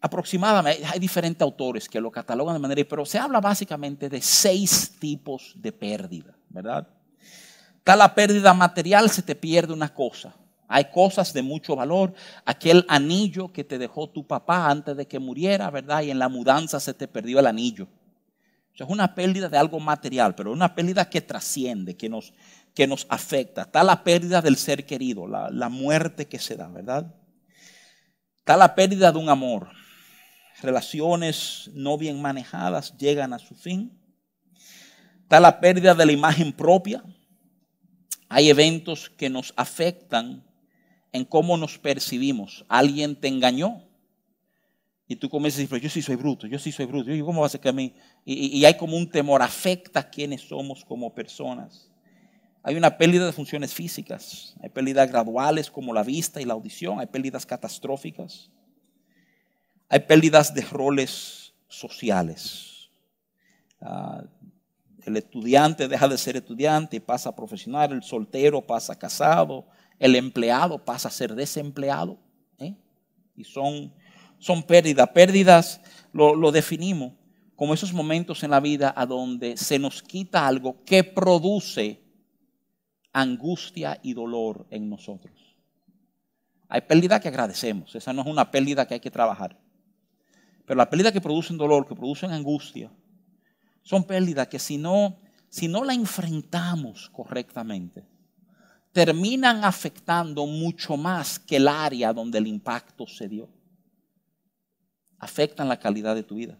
[0.00, 4.96] aproximadamente, hay diferentes autores que lo catalogan de manera, pero se habla básicamente de seis
[4.98, 6.88] tipos de pérdida, ¿verdad?
[7.78, 10.34] Está la pérdida material, se te pierde una cosa.
[10.68, 12.14] Hay cosas de mucho valor.
[12.44, 16.02] Aquel anillo que te dejó tu papá antes de que muriera, ¿verdad?
[16.02, 17.88] Y en la mudanza se te perdió el anillo.
[18.74, 22.32] es una pérdida de algo material, pero una pérdida que trasciende, que nos,
[22.74, 23.62] que nos afecta.
[23.62, 27.14] Está la pérdida del ser querido, la, la muerte que se da, ¿verdad?
[28.38, 29.68] Está la pérdida de un amor
[30.62, 33.92] relaciones no bien manejadas llegan a su fin.
[35.22, 37.02] Está la pérdida de la imagen propia.
[38.28, 40.44] Hay eventos que nos afectan
[41.16, 42.64] en cómo nos percibimos.
[42.68, 43.82] Alguien te engañó
[45.08, 47.10] y tú comienzas a decir, pero yo sí soy bruto, yo sí soy bruto.
[47.10, 47.94] Yo, ¿Cómo va a ser que a mí?
[48.24, 51.90] Y, hay como un temor, afecta a quienes somos como personas.
[52.62, 56.98] Hay una pérdida de funciones físicas, hay pérdidas graduales como la vista y la audición,
[56.98, 58.50] hay pérdidas catastróficas.
[59.88, 62.90] Hay pérdidas de roles sociales.
[63.80, 64.24] Ah,
[65.04, 69.66] el estudiante deja de ser estudiante y pasa a profesional, el soltero pasa a casado,
[69.98, 72.18] el empleado pasa a ser desempleado.
[72.58, 72.74] ¿eh?
[73.34, 73.92] Y son,
[74.38, 75.08] son pérdidas.
[75.10, 75.80] Pérdidas
[76.12, 77.12] lo, lo definimos
[77.54, 82.02] como esos momentos en la vida a donde se nos quita algo que produce
[83.12, 85.56] angustia y dolor en nosotros.
[86.68, 89.58] Hay pérdida que agradecemos, esa no es una pérdida que hay que trabajar.
[90.66, 92.90] Pero las pérdidas que producen dolor, que producen angustia,
[93.82, 95.16] son pérdidas que si no,
[95.48, 98.04] si no la enfrentamos correctamente,
[98.96, 103.46] terminan afectando mucho más que el área donde el impacto se dio.
[105.18, 106.58] Afectan la calidad de tu vida.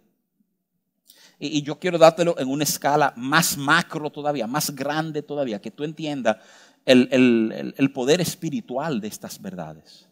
[1.39, 5.83] Y, yo quiero dártelo en una escala más macro todavía, más grande todavía, que tú
[5.83, 6.37] entiendas
[6.85, 10.07] el, el poder espiritual de estas verdades.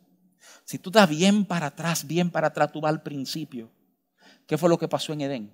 [0.65, 3.71] Si tú das bien para atrás, bien para atrás, tú vas al principio.
[4.47, 5.53] ¿Qué fue lo que pasó en Edén?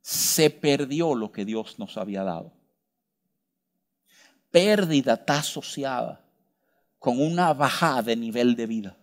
[0.00, 2.59] Se perdió lo que Dios nos había dado.
[4.50, 6.24] Pérdida está asociada
[6.98, 8.96] con una bajada de nivel de vida.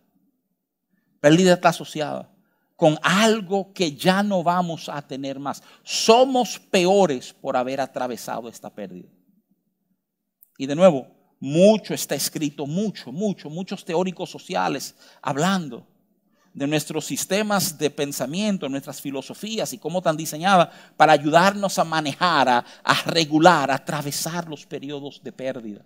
[1.19, 2.31] Pérdida está asociada
[2.75, 5.63] con algo que ya no vamos a tener más.
[5.83, 9.09] Somos peores por haber atravesado esta pérdida.
[10.57, 11.07] Y de nuevo,
[11.39, 15.87] mucho está escrito, mucho, mucho, muchos teóricos sociales hablando
[16.57, 22.49] de nuestros sistemas de pensamiento, nuestras filosofías y cómo están diseñadas para ayudarnos a manejar,
[22.49, 25.85] a, regular, a atravesar los periodos de pérdida.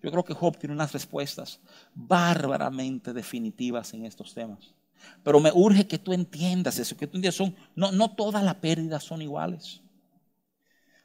[0.00, 1.58] Yo creo que Job tiene unas respuestas
[1.92, 4.60] bárbaramente definitivas en estos temas.
[5.24, 8.54] Pero me urge que tú entiendas eso, que tú entiendas, son, no, no todas las
[8.54, 9.80] pérdidas son iguales.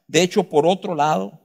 [0.06, 1.40] De hecho, por otro lado,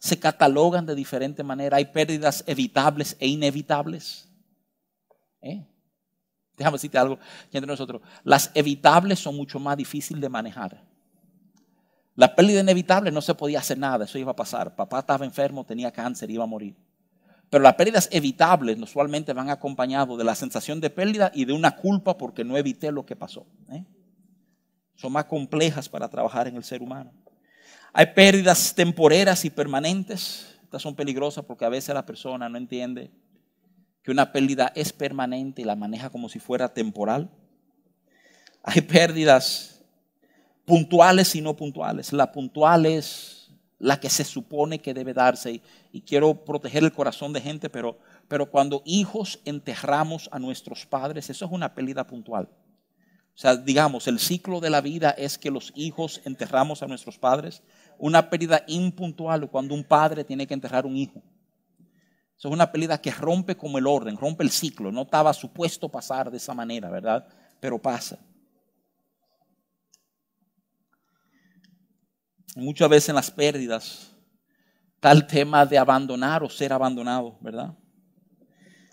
[0.00, 1.76] se catalogan de diferente manera.
[1.76, 4.28] Hay pérdidas evitables e inevitables.
[5.40, 5.64] ¿Eh?
[6.56, 7.18] Déjame decirte algo
[7.52, 8.00] entre nosotros.
[8.22, 10.82] Las evitables son mucho más difíciles de manejar.
[12.16, 14.76] La pérdida inevitable no se podía hacer nada, eso iba a pasar.
[14.76, 16.76] Papá estaba enfermo, tenía cáncer, iba a morir.
[17.50, 21.76] Pero las pérdidas evitables usualmente van acompañados de la sensación de pérdida y de una
[21.76, 23.46] culpa porque no evité lo que pasó.
[23.70, 23.84] ¿eh?
[24.94, 27.12] Son más complejas para trabajar en el ser humano.
[27.92, 30.58] Hay pérdidas temporeras y permanentes.
[30.62, 33.10] Estas son peligrosas porque a veces la persona no entiende
[34.04, 37.30] que una pérdida es permanente y la maneja como si fuera temporal.
[38.62, 39.80] Hay pérdidas
[40.66, 42.12] puntuales y no puntuales.
[42.12, 45.62] La puntual es la que se supone que debe darse.
[45.90, 47.98] Y, quiero proteger el corazón de gente, pero,
[48.28, 52.50] pero cuando hijos enterramos a nuestros padres, eso es una pérdida puntual.
[53.34, 57.18] O sea, digamos, el ciclo de la vida es que los hijos enterramos a nuestros
[57.18, 57.62] padres.
[57.98, 61.22] Una pérdida impuntual cuando un padre tiene que enterrar a un hijo.
[62.36, 64.90] Eso es una pérdida que rompe como el orden, rompe el ciclo.
[64.90, 67.26] No estaba supuesto pasar de esa manera, ¿verdad?
[67.60, 68.18] Pero pasa.
[72.56, 74.14] Muchas veces en las pérdidas
[74.94, 77.76] está el tema de abandonar o ser abandonado, ¿verdad?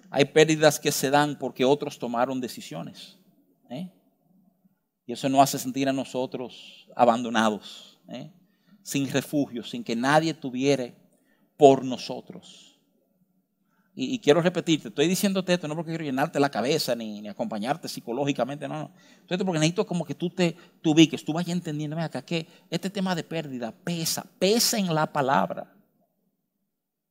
[0.10, 3.18] Hay pérdidas que se dan porque otros tomaron decisiones.
[3.70, 3.90] ¿eh?
[5.06, 8.30] Y eso nos hace sentir a nosotros abandonados, ¿eh?
[8.84, 10.94] sin refugio, sin que nadie tuviera
[11.56, 12.71] por nosotros.
[13.94, 18.66] Y, quiero repetirte, estoy diciéndote esto no porque quiero llenarte la cabeza ni, acompañarte psicológicamente,
[18.66, 18.92] no, no.
[19.30, 23.16] Esto porque necesito como que tú te ubiques, tú vayas entendiendo acá que este tema
[23.16, 25.74] de pérdida pesa, pesa en la palabra.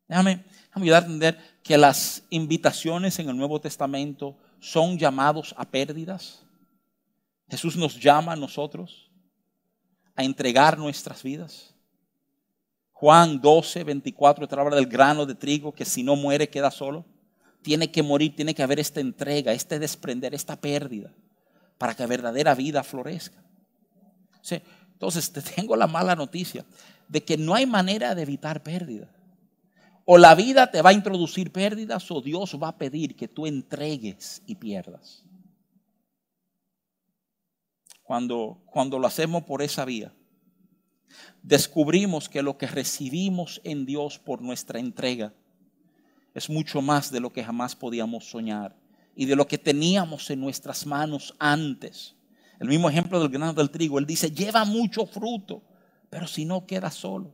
[0.09, 5.67] Déjame, déjame ayudar a entender que las invitaciones en el Nuevo Testamento son llamados a
[5.67, 6.43] pérdidas.
[7.49, 9.11] Jesús nos llama a nosotros
[10.17, 11.75] a entregar nuestras vidas.
[13.01, 17.07] Juan 12, 24, te habla del grano de trigo que si no muere queda solo.
[17.63, 21.11] Tiene que morir, tiene que haber esta entrega, este desprender, esta pérdida,
[21.79, 23.43] para que verdadera vida florezca.
[24.93, 26.67] Entonces te tengo la mala noticia
[27.09, 29.09] de que no hay manera de evitar pérdida.
[30.05, 33.47] O la vida te va a introducir pérdidas o Dios va a pedir que tú
[33.47, 35.25] entregues y pierdas.
[38.03, 40.13] Cuando, cuando lo hacemos por esa vía,
[41.43, 45.33] descubrimos que lo que recibimos en Dios por nuestra entrega
[46.35, 48.77] es mucho más de lo que jamás podíamos soñar
[49.15, 52.15] y de lo que teníamos en nuestras manos antes.
[52.59, 55.63] El mismo ejemplo del grano del trigo, él dice, lleva mucho fruto,
[56.09, 57.33] pero si no queda solo.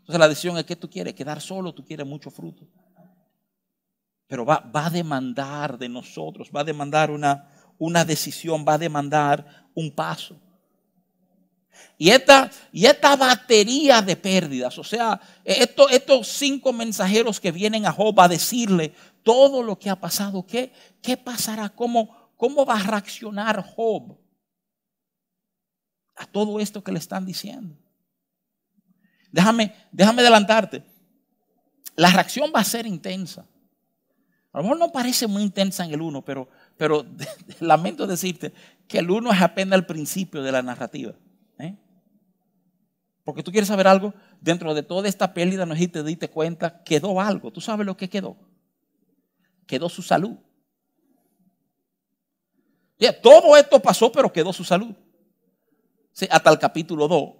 [0.00, 2.66] Entonces la decisión es que tú quieres, quedar solo, tú quieres mucho fruto.
[4.26, 8.78] Pero va, va a demandar de nosotros, va a demandar una, una decisión, va a
[8.78, 10.40] demandar un paso.
[11.98, 17.86] Y esta, y esta batería de pérdidas, o sea, estos, estos cinco mensajeros que vienen
[17.86, 18.92] a Job a decirle
[19.22, 21.68] todo lo que ha pasado, ¿qué, qué pasará?
[21.68, 24.18] ¿Cómo, ¿Cómo va a reaccionar Job
[26.16, 27.76] a todo esto que le están diciendo?
[29.30, 30.82] Déjame, déjame adelantarte.
[31.96, 33.46] La reacción va a ser intensa.
[34.52, 37.06] A lo mejor no parece muy intensa en el uno, pero, pero
[37.60, 38.52] lamento decirte
[38.86, 41.14] que el uno es apenas el principio de la narrativa.
[43.24, 46.28] Porque tú quieres saber algo, dentro de toda esta pérdida, no sé si te diste
[46.28, 47.52] cuenta, quedó algo.
[47.52, 48.36] ¿Tú sabes lo que quedó?
[49.66, 50.36] Quedó su salud.
[53.22, 54.94] todo esto pasó, pero quedó su salud.
[56.30, 57.34] hasta el capítulo 2.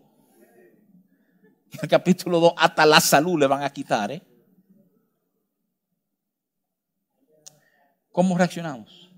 [1.82, 4.12] El capítulo 2, hasta la salud le van a quitar.
[4.12, 4.22] ¿eh?
[8.12, 9.10] ¿Cómo reaccionamos?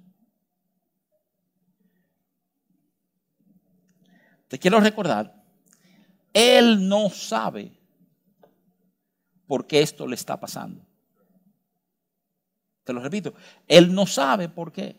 [4.47, 5.44] Te quiero recordar,
[6.35, 7.73] él no sabe
[9.47, 10.85] por qué esto le está pasando.
[12.83, 13.33] Te lo repito,
[13.69, 14.97] él no sabe por qué.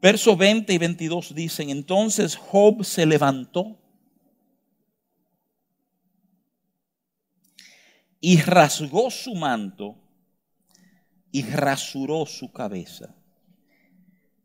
[0.00, 3.76] Verso 20 y 22 dicen, entonces Job se levantó
[8.18, 9.98] y rasgó su manto
[11.32, 13.14] y rasuró su cabeza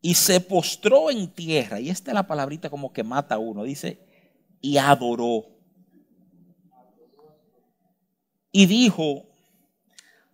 [0.06, 1.80] y se postró en tierra.
[1.80, 3.64] Y esta es la palabrita como que mata a uno.
[3.64, 3.98] Dice,
[4.62, 5.48] y adoró.
[8.52, 9.26] Y dijo,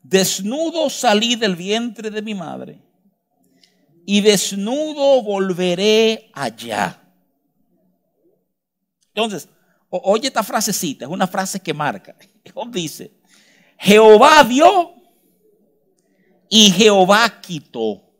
[0.03, 2.81] desnudo salí del vientre de mi madre
[4.05, 7.01] y desnudo volveré allá.
[9.07, 9.47] Entonces,
[9.89, 12.13] oye esta frasecita, es una frase que marca.
[12.71, 13.13] Dice,
[13.77, 14.95] Jehová dio
[16.49, 18.10] y Jehová quitó.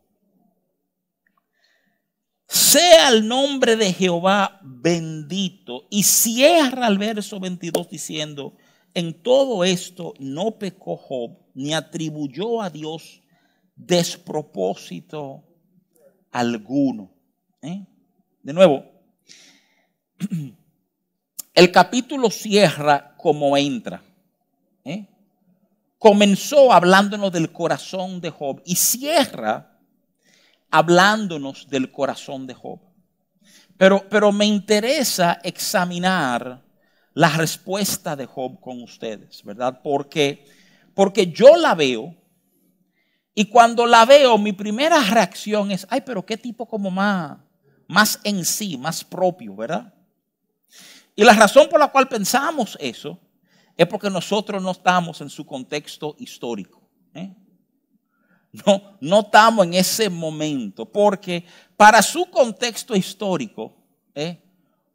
[2.52, 5.88] Sea el nombre de Jehová bendito.
[5.90, 8.58] Y cierra el verso 22 diciendo,
[8.94, 13.22] en todo esto no pecó Job, ni atribuyó a Dios
[13.74, 15.46] despropósito
[16.30, 17.10] alguno.
[17.62, 17.86] ¿Eh?
[18.44, 18.84] De nuevo,
[21.54, 24.04] el capítulo cierra como entra.
[24.84, 25.08] ¿Eh?
[25.98, 29.71] Comenzó hablándonos del corazón de Job y cierra
[30.72, 32.80] hablándonos del corazón de Job.
[33.78, 36.64] Pero, pero me interesa examinar
[37.14, 39.82] la respuesta de Job con ustedes, ¿verdad?
[39.84, 40.46] Porque,
[40.96, 42.16] porque yo la veo
[43.34, 47.38] y cuando la veo mi primera reacción es, ay, pero qué tipo como más,
[47.88, 49.94] más en sí, más propio, ¿verdad?
[51.16, 53.20] Y la razón por la cual pensamos eso
[53.76, 56.82] es porque nosotros no estamos en su contexto histórico.
[57.14, 57.34] ¿eh?
[58.52, 61.46] No, no estamos en ese momento, porque
[61.78, 63.78] para su contexto histórico,
[64.14, 64.42] ¿eh?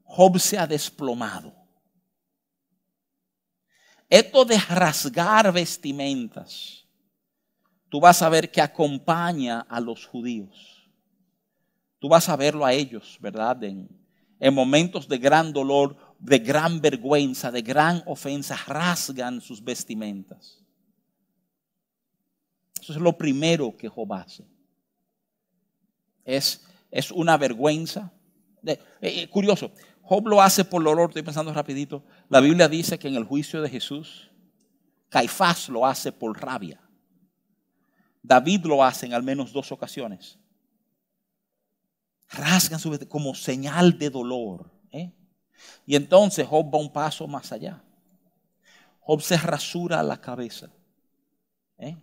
[0.04, 1.54] Job se ha desplomado.
[4.08, 6.86] Esto de rasgar vestimentas,
[7.88, 10.88] tú vas a ver que acompaña a los judíos.
[11.98, 13.64] Tú vas a verlo a ellos, ¿verdad?
[13.64, 13.88] En,
[14.38, 20.65] en momentos de gran dolor, de gran vergüenza, de gran ofensa, rasgan sus vestimentas.
[22.86, 24.46] Eso es lo primero que Job hace.
[26.24, 28.12] Es, es una vergüenza.
[28.64, 29.72] Eh, eh, curioso,
[30.02, 32.04] Job lo hace por dolor, estoy pensando rapidito.
[32.28, 34.30] La Biblia dice que en el juicio de Jesús,
[35.08, 36.80] Caifás lo hace por rabia.
[38.22, 40.38] David lo hace en al menos dos ocasiones.
[42.28, 44.70] Rasgan su como señal de dolor.
[44.92, 45.12] ¿eh?
[45.84, 47.82] Y entonces Job va un paso más allá.
[49.00, 50.70] Job se rasura la cabeza.
[51.78, 51.96] ¿eh?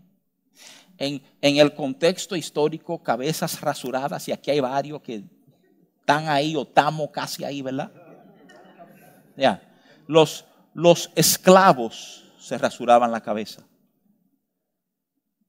[0.97, 5.23] En, en, el contexto histórico, cabezas rasuradas, y aquí hay varios que
[5.99, 7.91] están ahí o estamos casi ahí, ¿verdad?
[9.35, 9.61] Ya.
[10.07, 13.63] Los, los esclavos se rasuraban la cabeza.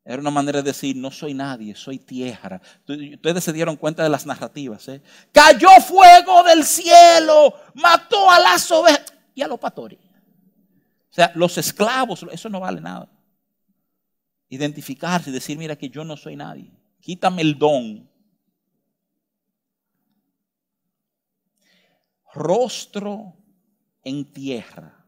[0.04, 2.60] Era una manera de decir, no soy nadie, soy tierra.
[2.86, 4.86] Ustedes se dieron cuenta de las narrativas.
[4.88, 5.02] ¿eh?
[5.32, 9.98] Cayó fuego del cielo, mató a las ovejas y a los pastores.
[9.98, 13.08] O sea, los esclavos, eso no vale nada.
[14.48, 16.70] Identificarse y decir, mira que yo no soy nadie.
[17.00, 18.08] Quítame el don.
[22.32, 23.36] Rostro
[24.02, 25.04] en tierra.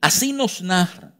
[0.00, 1.14] Así nos narra.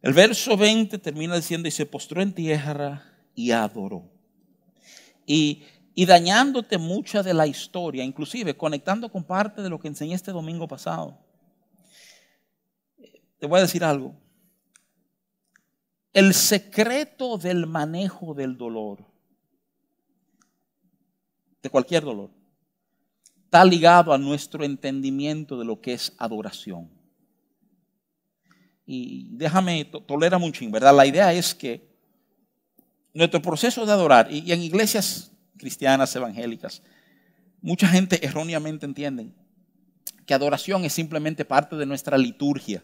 [0.00, 3.04] El verso 20 termina diciendo, y se postró en tierra
[3.36, 4.10] y adoró.
[5.26, 5.62] Y,
[5.94, 10.32] y dañándote mucha de la historia, inclusive conectando con parte de lo que enseñé este
[10.32, 11.18] domingo pasado.
[13.38, 14.14] Te voy a decir algo.
[16.12, 19.04] El secreto del manejo del dolor,
[21.62, 22.30] de cualquier dolor,
[23.44, 26.90] está ligado a nuestro entendimiento de lo que es adoración.
[28.86, 30.94] Y déjame, tolera mucho, ¿verdad?
[30.94, 31.90] La idea es que
[33.14, 35.31] nuestro proceso de adorar, y en iglesias
[35.62, 36.82] cristianas, evangélicas,
[37.60, 39.32] mucha gente erróneamente entiende
[40.26, 42.82] que adoración es simplemente parte de nuestra liturgia.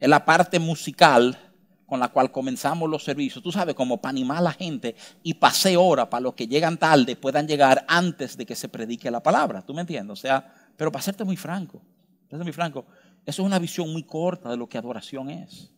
[0.00, 1.38] Es la parte musical
[1.86, 5.34] con la cual comenzamos los servicios, tú sabes, como para animar a la gente y
[5.34, 9.22] pase hora para los que llegan tarde puedan llegar antes de que se predique la
[9.22, 10.12] palabra, ¿tú me entiendes?
[10.18, 11.80] O sea, pero para serte muy franco,
[12.28, 12.86] para muy franco,
[13.24, 15.70] eso es una visión muy corta de lo que adoración es.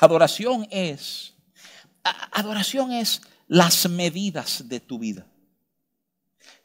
[0.00, 1.34] Adoración es,
[2.32, 5.26] adoración es las medidas de tu vida.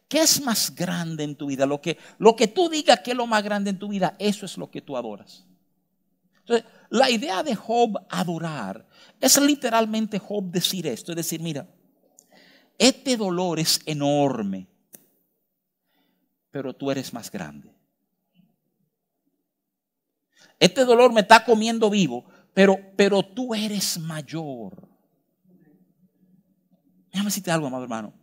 [0.09, 1.67] ¿Qué es más grande en tu vida?
[1.67, 4.45] Lo que, lo que tú digas que es lo más grande en tu vida, eso
[4.47, 5.45] es lo que tú adoras.
[6.39, 8.87] Entonces, la idea de Job adorar
[9.21, 11.69] es literalmente Job decir esto, es decir, mira,
[12.79, 14.67] este dolor es enorme,
[16.49, 17.71] pero tú eres más grande.
[20.59, 24.89] Este dolor me está comiendo vivo, pero, pero tú eres mayor.
[27.11, 28.18] Déjame decirte algo, amado hermano.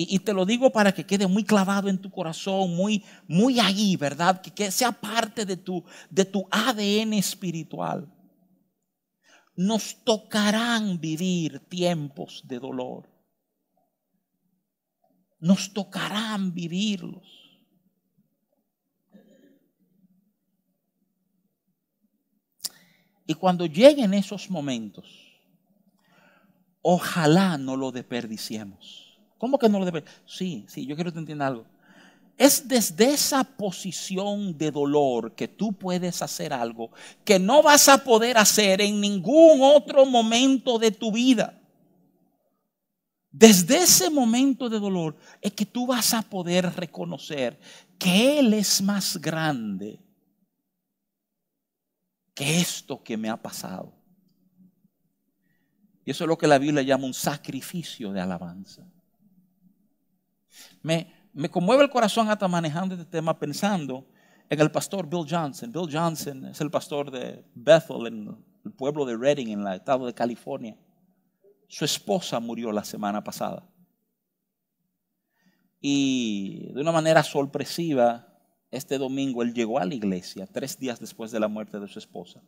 [0.00, 3.96] Y, te lo digo para que quede muy clavado en tu corazón, muy, muy ahí,
[3.96, 4.40] ¿verdad?
[4.40, 8.08] Que, que sea parte de tu, de tu ADN espiritual.
[9.56, 13.08] Nos tocarán vivir tiempos de dolor.
[15.40, 17.58] Nos tocarán vivirlos.
[23.26, 25.08] Y cuando lleguen esos momentos,
[26.82, 29.07] ojalá no lo desperdiciemos.
[29.38, 30.04] ¿Cómo que no lo debe?
[30.26, 31.66] Sí, sí, yo quiero que te entiendas algo.
[32.36, 36.90] es desde esa posición de dolor que tú puedes hacer algo
[37.24, 41.60] que no vas a poder hacer en ningún otro momento de tu vida.
[43.30, 47.58] Desde ese momento de dolor es que tú vas a poder reconocer
[47.98, 50.00] que Él es más grande
[52.34, 53.92] que esto que me ha pasado.
[56.04, 58.86] Y eso es lo que la Biblia llama un sacrificio de alabanza.
[60.82, 64.06] Me, me conmueve el corazón hasta manejando este tema pensando
[64.48, 65.70] en el pastor Bill Johnson.
[65.72, 70.06] Bill Johnson es el pastor de Bethel, en el pueblo de Redding, en el estado
[70.06, 70.76] de California.
[71.68, 73.68] Su esposa murió la semana pasada.
[75.80, 78.26] Y de una manera sorpresiva,
[78.70, 81.98] este domingo él llegó a la iglesia tres días después de la muerte de su
[81.98, 82.42] esposa.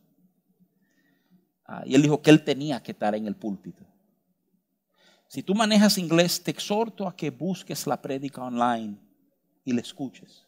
[1.64, 3.86] Ah, y él dijo que él tenía que estar en el púlpito.
[5.30, 8.96] Si tú manejas inglés, te exhorto a que busques la prédica online
[9.64, 10.44] y la escuches.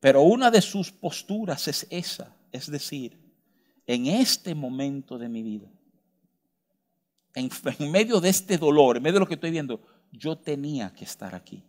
[0.00, 3.18] Pero una de sus posturas es esa, es decir,
[3.86, 5.70] en este momento de mi vida,
[7.32, 9.80] en, en, medio de este dolor, en medio de lo que estoy viendo,
[10.10, 11.62] yo tenía que estar aquí.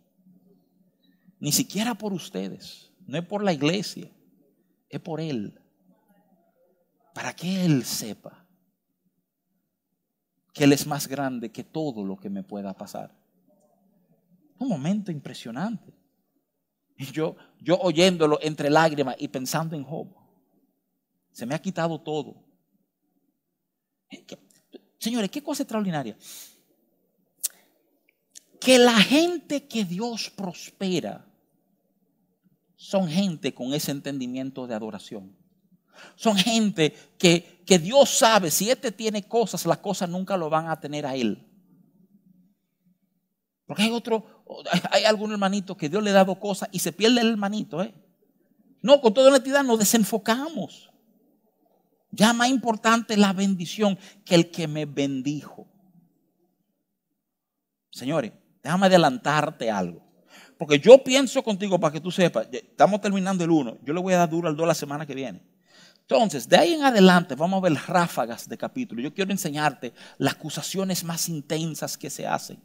[1.40, 4.10] Ni siquiera por ustedes, no es por la iglesia,
[4.90, 5.58] es por Él.
[7.14, 8.43] Para que Él sepa
[10.54, 13.12] que Él es más grande que todo lo que me pueda pasar.
[14.58, 15.92] Un momento impresionante.
[16.96, 20.06] Yo, yo oyéndolo entre lágrimas y pensando en Job.
[21.32, 22.36] Se me ha quitado todo.
[24.98, 26.16] Señores, qué cosa extraordinaria.
[28.60, 31.26] Que la gente que Dios prospera
[32.76, 35.36] son gente con ese entendimiento de adoración.
[36.16, 40.68] Son gente que, que Dios sabe, si este tiene cosas, las cosas nunca lo van
[40.68, 41.46] a tener a él.
[43.66, 44.44] Porque hay otro,
[44.90, 47.82] hay algún hermanito que Dios le ha dado cosas y se pierde el hermanito.
[47.82, 47.94] ¿eh?
[48.82, 50.90] No, con toda honestidad nos desenfocamos.
[52.10, 55.66] Ya más importante la bendición que el que me bendijo.
[57.90, 58.32] Señores,
[58.62, 60.04] déjame adelantarte algo.
[60.58, 64.14] Porque yo pienso contigo para que tú sepas, estamos terminando el 1, yo le voy
[64.14, 65.42] a dar duro al 2 la semana que viene.
[66.08, 69.00] Entonces, de ahí en adelante vamos a ver ráfagas de capítulo.
[69.00, 72.56] Yo quiero enseñarte las acusaciones más intensas que se hacen.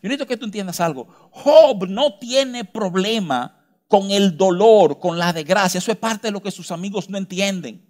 [0.00, 1.08] Yo necesito que tú entiendas algo.
[1.32, 3.58] Job no tiene problema
[3.88, 5.78] con el dolor, con la desgracia.
[5.78, 7.84] Eso es parte de lo que sus amigos no entienden.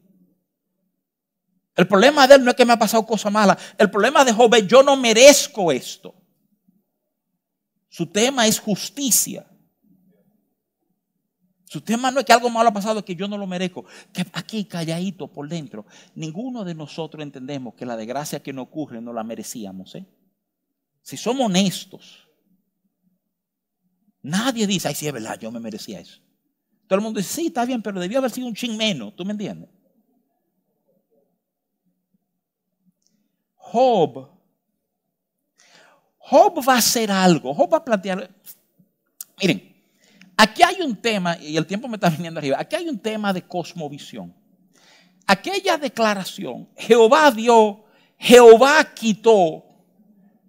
[1.76, 3.58] El problema de él no es que me ha pasado cosa mala.
[3.76, 6.14] El problema de Job es yo no merezco esto.
[7.90, 9.46] Su tema es justicia.
[11.72, 13.86] Su tema no es que algo malo ha pasado, es que yo no lo merezco.
[14.12, 19.00] Que aquí, calladito por dentro, ninguno de nosotros entendemos que la desgracia que nos ocurre
[19.00, 19.94] no la merecíamos.
[19.94, 20.04] ¿eh?
[21.00, 22.28] Si somos honestos,
[24.20, 26.20] nadie dice, ay, sí, es verdad, yo me merecía eso.
[26.86, 29.16] Todo el mundo dice, sí, está bien, pero debió haber sido un ching menos.
[29.16, 29.70] ¿Tú me entiendes?
[33.54, 34.28] Job.
[36.18, 37.54] Job va a hacer algo.
[37.54, 38.30] Job va a plantear.
[39.40, 39.71] Miren,
[40.44, 43.32] Aquí hay un tema, y el tiempo me está viniendo arriba, aquí hay un tema
[43.32, 44.34] de cosmovisión.
[45.24, 47.84] Aquella declaración, Jehová dio,
[48.18, 49.64] Jehová quitó,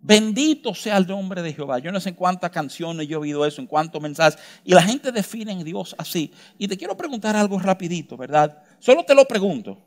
[0.02, 1.78] bendito sea el nombre de Jehová.
[1.78, 4.82] Yo no sé en cuántas canciones yo he oído eso, en cuántos mensajes, y la
[4.82, 6.34] gente define en Dios así.
[6.58, 8.64] Y te quiero preguntar algo rapidito, ¿verdad?
[8.80, 9.80] Solo te lo pregunto.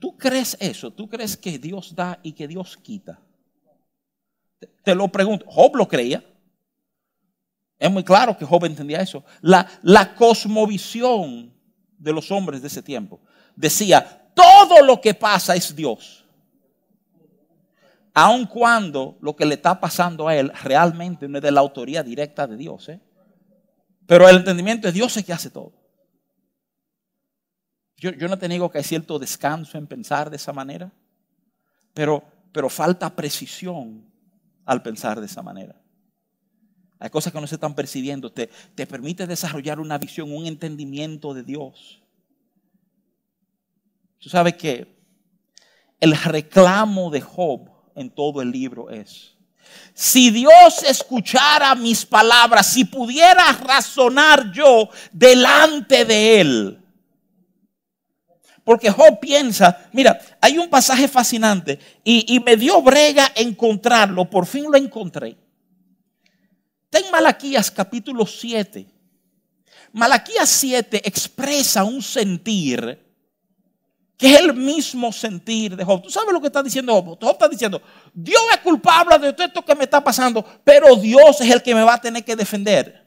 [0.00, 0.90] ¿Tú crees eso?
[0.90, 3.20] ¿Tú crees que Dios da y que Dios quita?
[4.82, 5.46] Te lo pregunto.
[5.48, 6.24] Job lo creía.
[7.78, 9.24] Es muy claro que Job entendía eso.
[9.40, 11.52] La, la cosmovisión
[11.98, 13.20] de los hombres de ese tiempo
[13.56, 16.24] decía, todo lo que pasa es Dios.
[18.12, 22.02] Aun cuando lo que le está pasando a él realmente no es de la autoría
[22.02, 22.88] directa de Dios.
[22.88, 23.00] ¿eh?
[24.06, 25.72] Pero el entendimiento de Dios es que hace todo.
[27.96, 30.92] Yo, yo no te digo que hay cierto descanso en pensar de esa manera,
[31.92, 32.22] pero,
[32.52, 34.04] pero falta precisión
[34.64, 35.83] al pensar de esa manera.
[37.04, 38.32] Hay cosas que no se están percibiendo.
[38.32, 42.00] Te, te permite desarrollar una visión, un entendimiento de Dios.
[44.18, 44.86] Tú sabes que
[46.00, 49.36] el reclamo de Job en todo el libro es,
[49.92, 56.80] si Dios escuchara mis palabras, si pudiera razonar yo delante de Él.
[58.64, 64.46] Porque Job piensa, mira, hay un pasaje fascinante y, y me dio brega encontrarlo, por
[64.46, 65.43] fin lo encontré.
[66.94, 68.86] Está en Malaquías capítulo 7.
[69.94, 73.04] Malaquías 7 expresa un sentir
[74.16, 76.02] que es el mismo sentir de Job.
[76.02, 77.18] ¿Tú sabes lo que está diciendo Job?
[77.20, 77.82] Job está diciendo,
[78.12, 81.74] Dios es culpable de todo esto que me está pasando, pero Dios es el que
[81.74, 83.04] me va a tener que defender.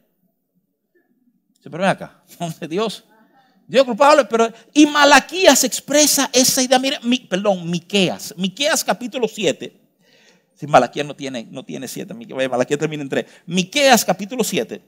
[1.63, 2.21] Pero ven acá,
[2.67, 3.05] Dios,
[3.65, 9.86] Dios culpable, pero y Malaquías expresa esa idea, mira, perdón, Miqueas, Miqueas capítulo 7.
[10.57, 12.15] Si Malaquías no tiene, no tiene 7,
[12.49, 13.25] Malaquías termina en 3.
[13.45, 14.81] Miqueas capítulo 7.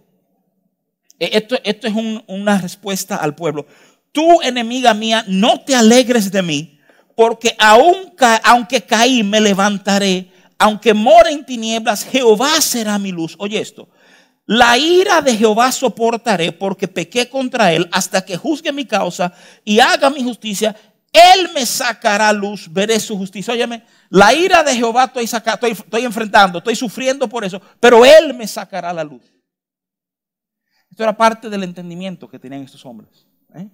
[1.20, 1.94] E, esto, esto es
[2.26, 3.68] una respuesta al pueblo.
[4.12, 6.80] Tú, enemiga mía, no te alegres de mí,
[7.16, 10.32] porque aunque caí, me levantaré.
[10.58, 13.36] Aunque mora en tinieblas, Jehová será mi luz.
[13.38, 13.88] Oye esto.
[14.46, 19.32] La ira de Jehová soportaré porque pequé contra él hasta que juzgue mi causa
[19.64, 20.76] y haga mi justicia.
[21.12, 23.54] Él me sacará luz, veré su justicia.
[23.54, 28.48] Óyeme, la ira de Jehová estoy, estoy, enfrentando, estoy sufriendo por eso, pero Él me
[28.48, 29.24] sacará la luz.
[30.90, 33.26] Esto era parte del entendimiento que tenían estos hombres.
[33.56, 33.68] ¿eh?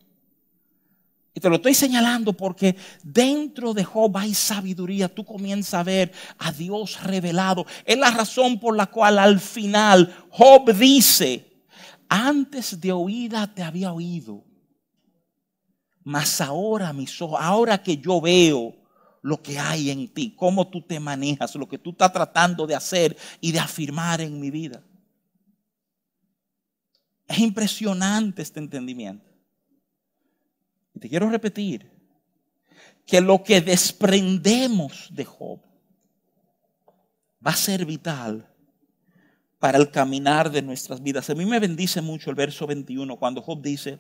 [1.34, 5.14] Y te lo estoy señalando porque dentro de Job hay sabiduría.
[5.14, 7.66] Tú comienzas a ver a Dios revelado.
[7.84, 11.66] Es la razón por la cual al final Job dice,
[12.08, 14.45] antes de oída te había oído.
[16.06, 18.76] Mas ahora mis ojos, ahora que yo veo
[19.24, 22.76] lo que hay en ti, cómo tú te manejas, lo que tú estás tratando de
[22.76, 24.84] hacer y de afirmar en mi vida.
[27.28, 29.28] Es impresionante este entendimiento.
[30.94, 31.92] Y te quiero repetir
[33.08, 35.60] que lo que desprendemos de Job
[37.46, 38.48] va a ser vital
[39.66, 41.28] para el caminar de nuestras vidas.
[41.28, 43.98] A mí me bendice mucho el verso 21 cuando Job dice,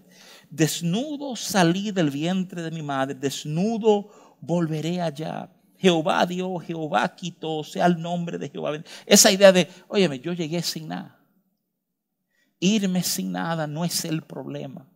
[0.47, 5.51] desnudo salí del vientre de mi madre, desnudo volveré allá.
[5.79, 8.79] Jehová dio, Jehová quitó, sea el nombre de Jehová.
[9.07, 11.19] Esa idea de, óyeme, yo llegué sin nada.
[12.59, 14.87] Irme sin nada no es el problema.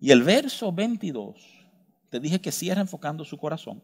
[0.00, 1.36] Y el verso 22,
[2.08, 3.82] te dije que cierra enfocando su corazón.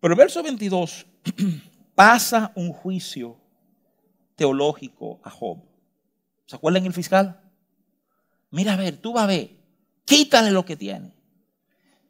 [0.00, 1.06] Pero el verso 22
[1.94, 3.36] pasa un juicio
[4.36, 5.58] teológico a Job.
[6.46, 7.40] ¿Se acuerdan el fiscal?
[8.50, 9.50] Mira a ver, tú vas a ver,
[10.04, 11.12] quítale lo que tiene.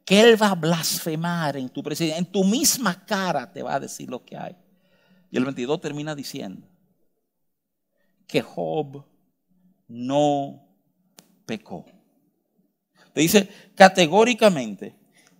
[0.05, 3.79] Que él va a blasfemar en tu presencia, en tu misma cara te va a
[3.79, 4.55] decir lo que hay.
[5.31, 6.67] Y el 22 termina diciendo
[8.25, 9.05] que Job
[9.87, 10.67] no
[11.45, 11.85] pecó.
[13.13, 14.95] Te dice categóricamente,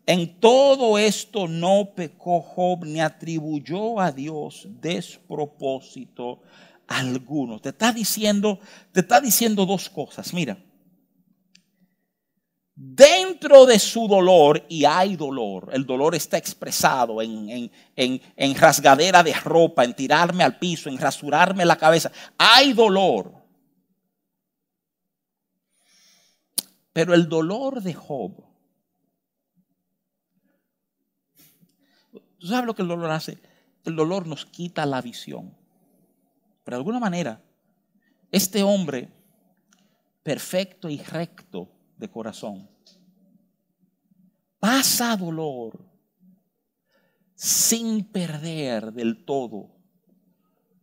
[0.09, 6.41] en todo esto no pecó Job ni atribuyó a Dios despropósito
[6.87, 7.59] alguno.
[7.59, 8.59] Te está diciendo,
[8.91, 10.33] te está diciendo dos cosas.
[10.33, 10.57] Mira,
[12.73, 19.21] dentro de su dolor, y hay dolor, el dolor está expresado en, en, en, rasgadera
[19.21, 23.31] de ropa, en tirarme al piso, en rasurarme la cabeza, hay dolor.
[26.93, 28.48] Pero el dolor de Job,
[32.39, 33.41] ¿tú sabes lo que el dolor hace?
[33.83, 35.55] El dolor nos quita la visión.
[36.63, 37.41] Pero de alguna manera,
[38.31, 39.11] este hombre
[40.23, 42.69] perfecto y recto de corazón
[44.59, 45.85] pasa dolor
[47.35, 49.69] sin perder del todo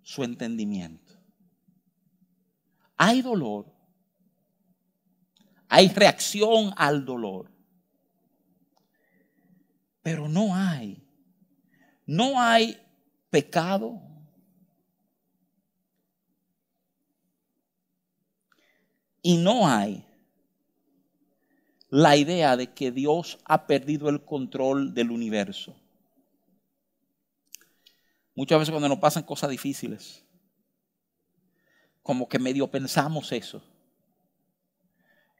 [0.03, 1.13] su entendimiento.
[2.97, 3.77] Hay dolor
[5.69, 7.51] hay reacción al dolor.
[10.03, 11.06] Pero no hay,
[12.07, 12.81] no hay
[13.31, 14.01] pecado.
[19.21, 20.05] Y no hay
[21.91, 25.75] la idea de que Dios ha perdido el control del universo.
[28.37, 30.23] Muchas veces cuando nos pasan cosas difíciles,
[32.03, 33.63] como que medio pensamos eso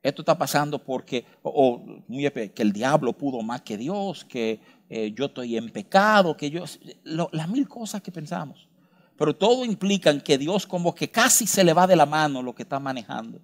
[0.09, 5.27] esto está pasando porque, o, que el diablo pudo más que Dios, que eh, yo
[5.27, 6.65] estoy en pecado, que yo,
[7.05, 8.69] las mil cosas que pensamos.
[9.17, 12.55] Pero todo implica que Dios como que casi se le va de la mano lo
[12.55, 13.39] que está manejando.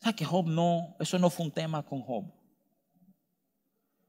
[0.00, 2.24] O sea que Job no, eso no fue un tema con Job.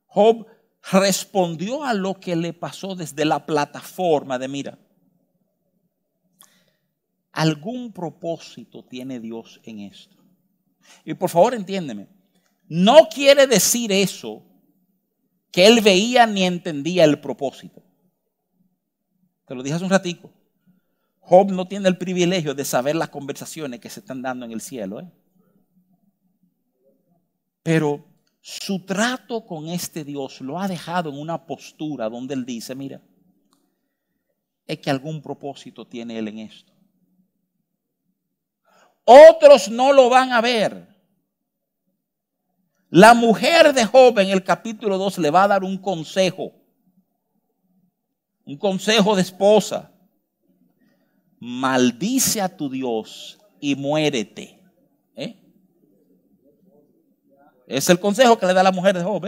[0.05, 0.45] Job
[0.91, 4.77] respondió a lo que le pasó desde la plataforma de, mira,
[7.31, 10.18] algún propósito tiene Dios en esto.
[11.05, 12.07] Y por favor entiéndeme,
[12.67, 14.43] no quiere decir eso
[15.51, 17.81] que él veía ni entendía el propósito.
[19.47, 20.31] Te lo dije hace un ratico.
[21.19, 24.61] Job no tiene el privilegio de saber las conversaciones que se están dando en el
[24.61, 24.99] cielo.
[24.99, 25.11] ¿eh?
[27.63, 28.05] Pero
[28.41, 33.01] su trato con este Dios lo ha dejado en una postura donde él dice, mira,
[34.65, 36.71] es que algún propósito tiene él en esto.
[39.11, 40.87] Otros no lo van a ver.
[42.91, 46.53] La mujer de Job en el capítulo 2 le va a dar un consejo.
[48.45, 49.91] Un consejo de esposa.
[51.39, 54.61] maldice a tu Dios y muérete.
[55.15, 55.41] ¿Eh?
[57.65, 59.25] Es el consejo que le da la mujer de Job.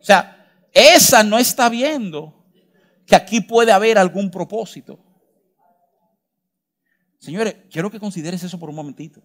[0.00, 2.34] O sea, esa no está viendo
[3.06, 5.03] que aquí puede haber algún propósito.
[7.24, 9.22] Señores, quiero que consideres eso por un momentito.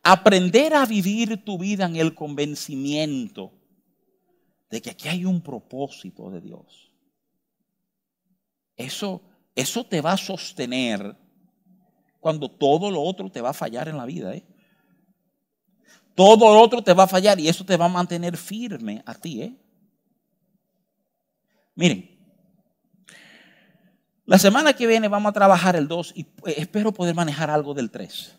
[0.00, 3.52] Aprender a vivir tu vida en el convencimiento
[4.70, 6.92] de que aquí hay un propósito de Dios.
[8.76, 9.22] Eso,
[9.56, 11.16] eso te va a sostener
[12.20, 14.32] cuando todo lo otro te va a fallar en la vida.
[14.32, 14.46] ¿eh?
[16.14, 19.14] Todo lo otro te va a fallar y eso te va a mantener firme a
[19.16, 19.42] ti.
[19.42, 19.56] ¿eh?
[21.74, 22.19] Miren,
[24.30, 27.74] la semana que viene vamos a trabajar el 2 y eh, espero poder manejar algo
[27.74, 28.38] del 3.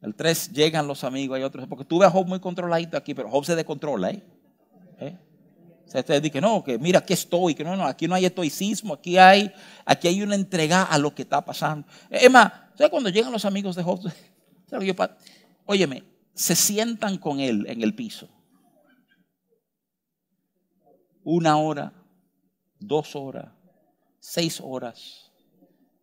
[0.00, 3.12] El 3 llegan los amigos, hay otros, porque tú ves a Job muy controladito aquí,
[3.12, 4.22] pero Job se descontrola, ¿eh?
[5.00, 5.18] ¿Eh?
[5.84, 8.26] O sea, usted dice, no, que mira, aquí estoy, que no, no, aquí no hay
[8.26, 9.52] estoicismo, aquí hay,
[9.84, 11.84] aquí hay una entrega a lo que está pasando.
[12.08, 14.08] Es más, ¿sabes cuando llegan los amigos de Job?
[15.66, 18.28] Óyeme, se sientan con él en el piso.
[21.24, 21.92] Una hora,
[22.78, 23.48] dos horas,
[24.22, 25.32] seis horas,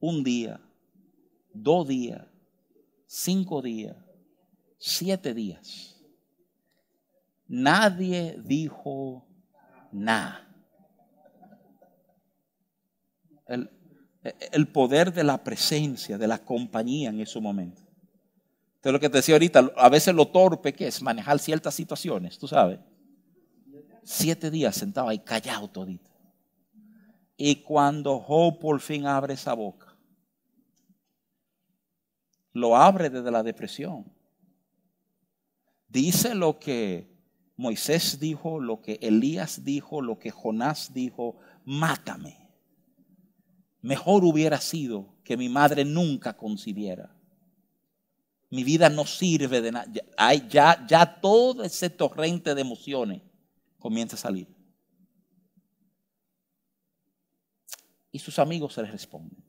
[0.02, 0.60] un día,
[1.54, 2.22] dos días,
[3.08, 3.96] cinco días,
[4.78, 5.96] siete días.
[7.48, 9.26] Nadie dijo
[9.94, 10.46] nada.
[14.52, 17.82] El, poder de la presencia, de la compañía en ese momento.
[18.76, 22.38] Entonces lo que te decía ahorita, a veces lo torpe que es manejar ciertas situaciones,
[22.38, 22.80] tú sabes.
[24.04, 26.09] Siete días sentado ahí callado todito.
[27.42, 29.96] Y cuando Job por fin abre esa boca,
[32.52, 34.12] lo abre desde la depresión.
[35.88, 37.16] Dice lo que
[37.56, 42.50] Moisés dijo, lo que Elías dijo, lo que Jonás dijo, mátame.
[43.80, 47.16] Mejor hubiera sido que mi madre nunca concibiera.
[48.50, 49.88] Mi vida no sirve de nada.
[50.50, 53.22] Ya, ya todo ese torrente de emociones
[53.78, 54.59] comienza a salir.
[58.12, 59.44] Y sus amigos se les responden.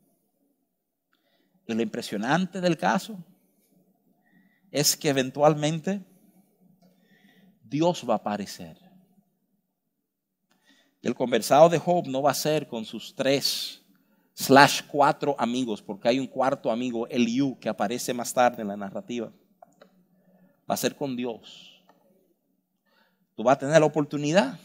[1.67, 3.23] Y lo impresionante del caso
[4.71, 6.05] es que eventualmente
[7.63, 8.77] Dios va a aparecer.
[11.03, 13.83] El conversado de Job no va a ser con sus tres
[14.35, 18.77] slash cuatro amigos, porque hay un cuarto amigo, Eliú, que aparece más tarde en la
[18.77, 19.33] narrativa.
[20.69, 21.83] Va a ser con Dios.
[23.35, 24.59] Tú vas a tener la oportunidad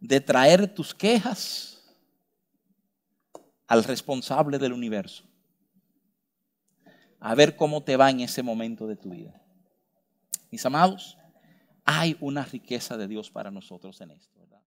[0.00, 1.77] de traer tus quejas
[3.68, 5.24] al responsable del universo.
[7.20, 9.40] A ver cómo te va en ese momento de tu vida.
[10.50, 11.18] Mis amados,
[11.84, 14.37] hay una riqueza de Dios para nosotros en esto.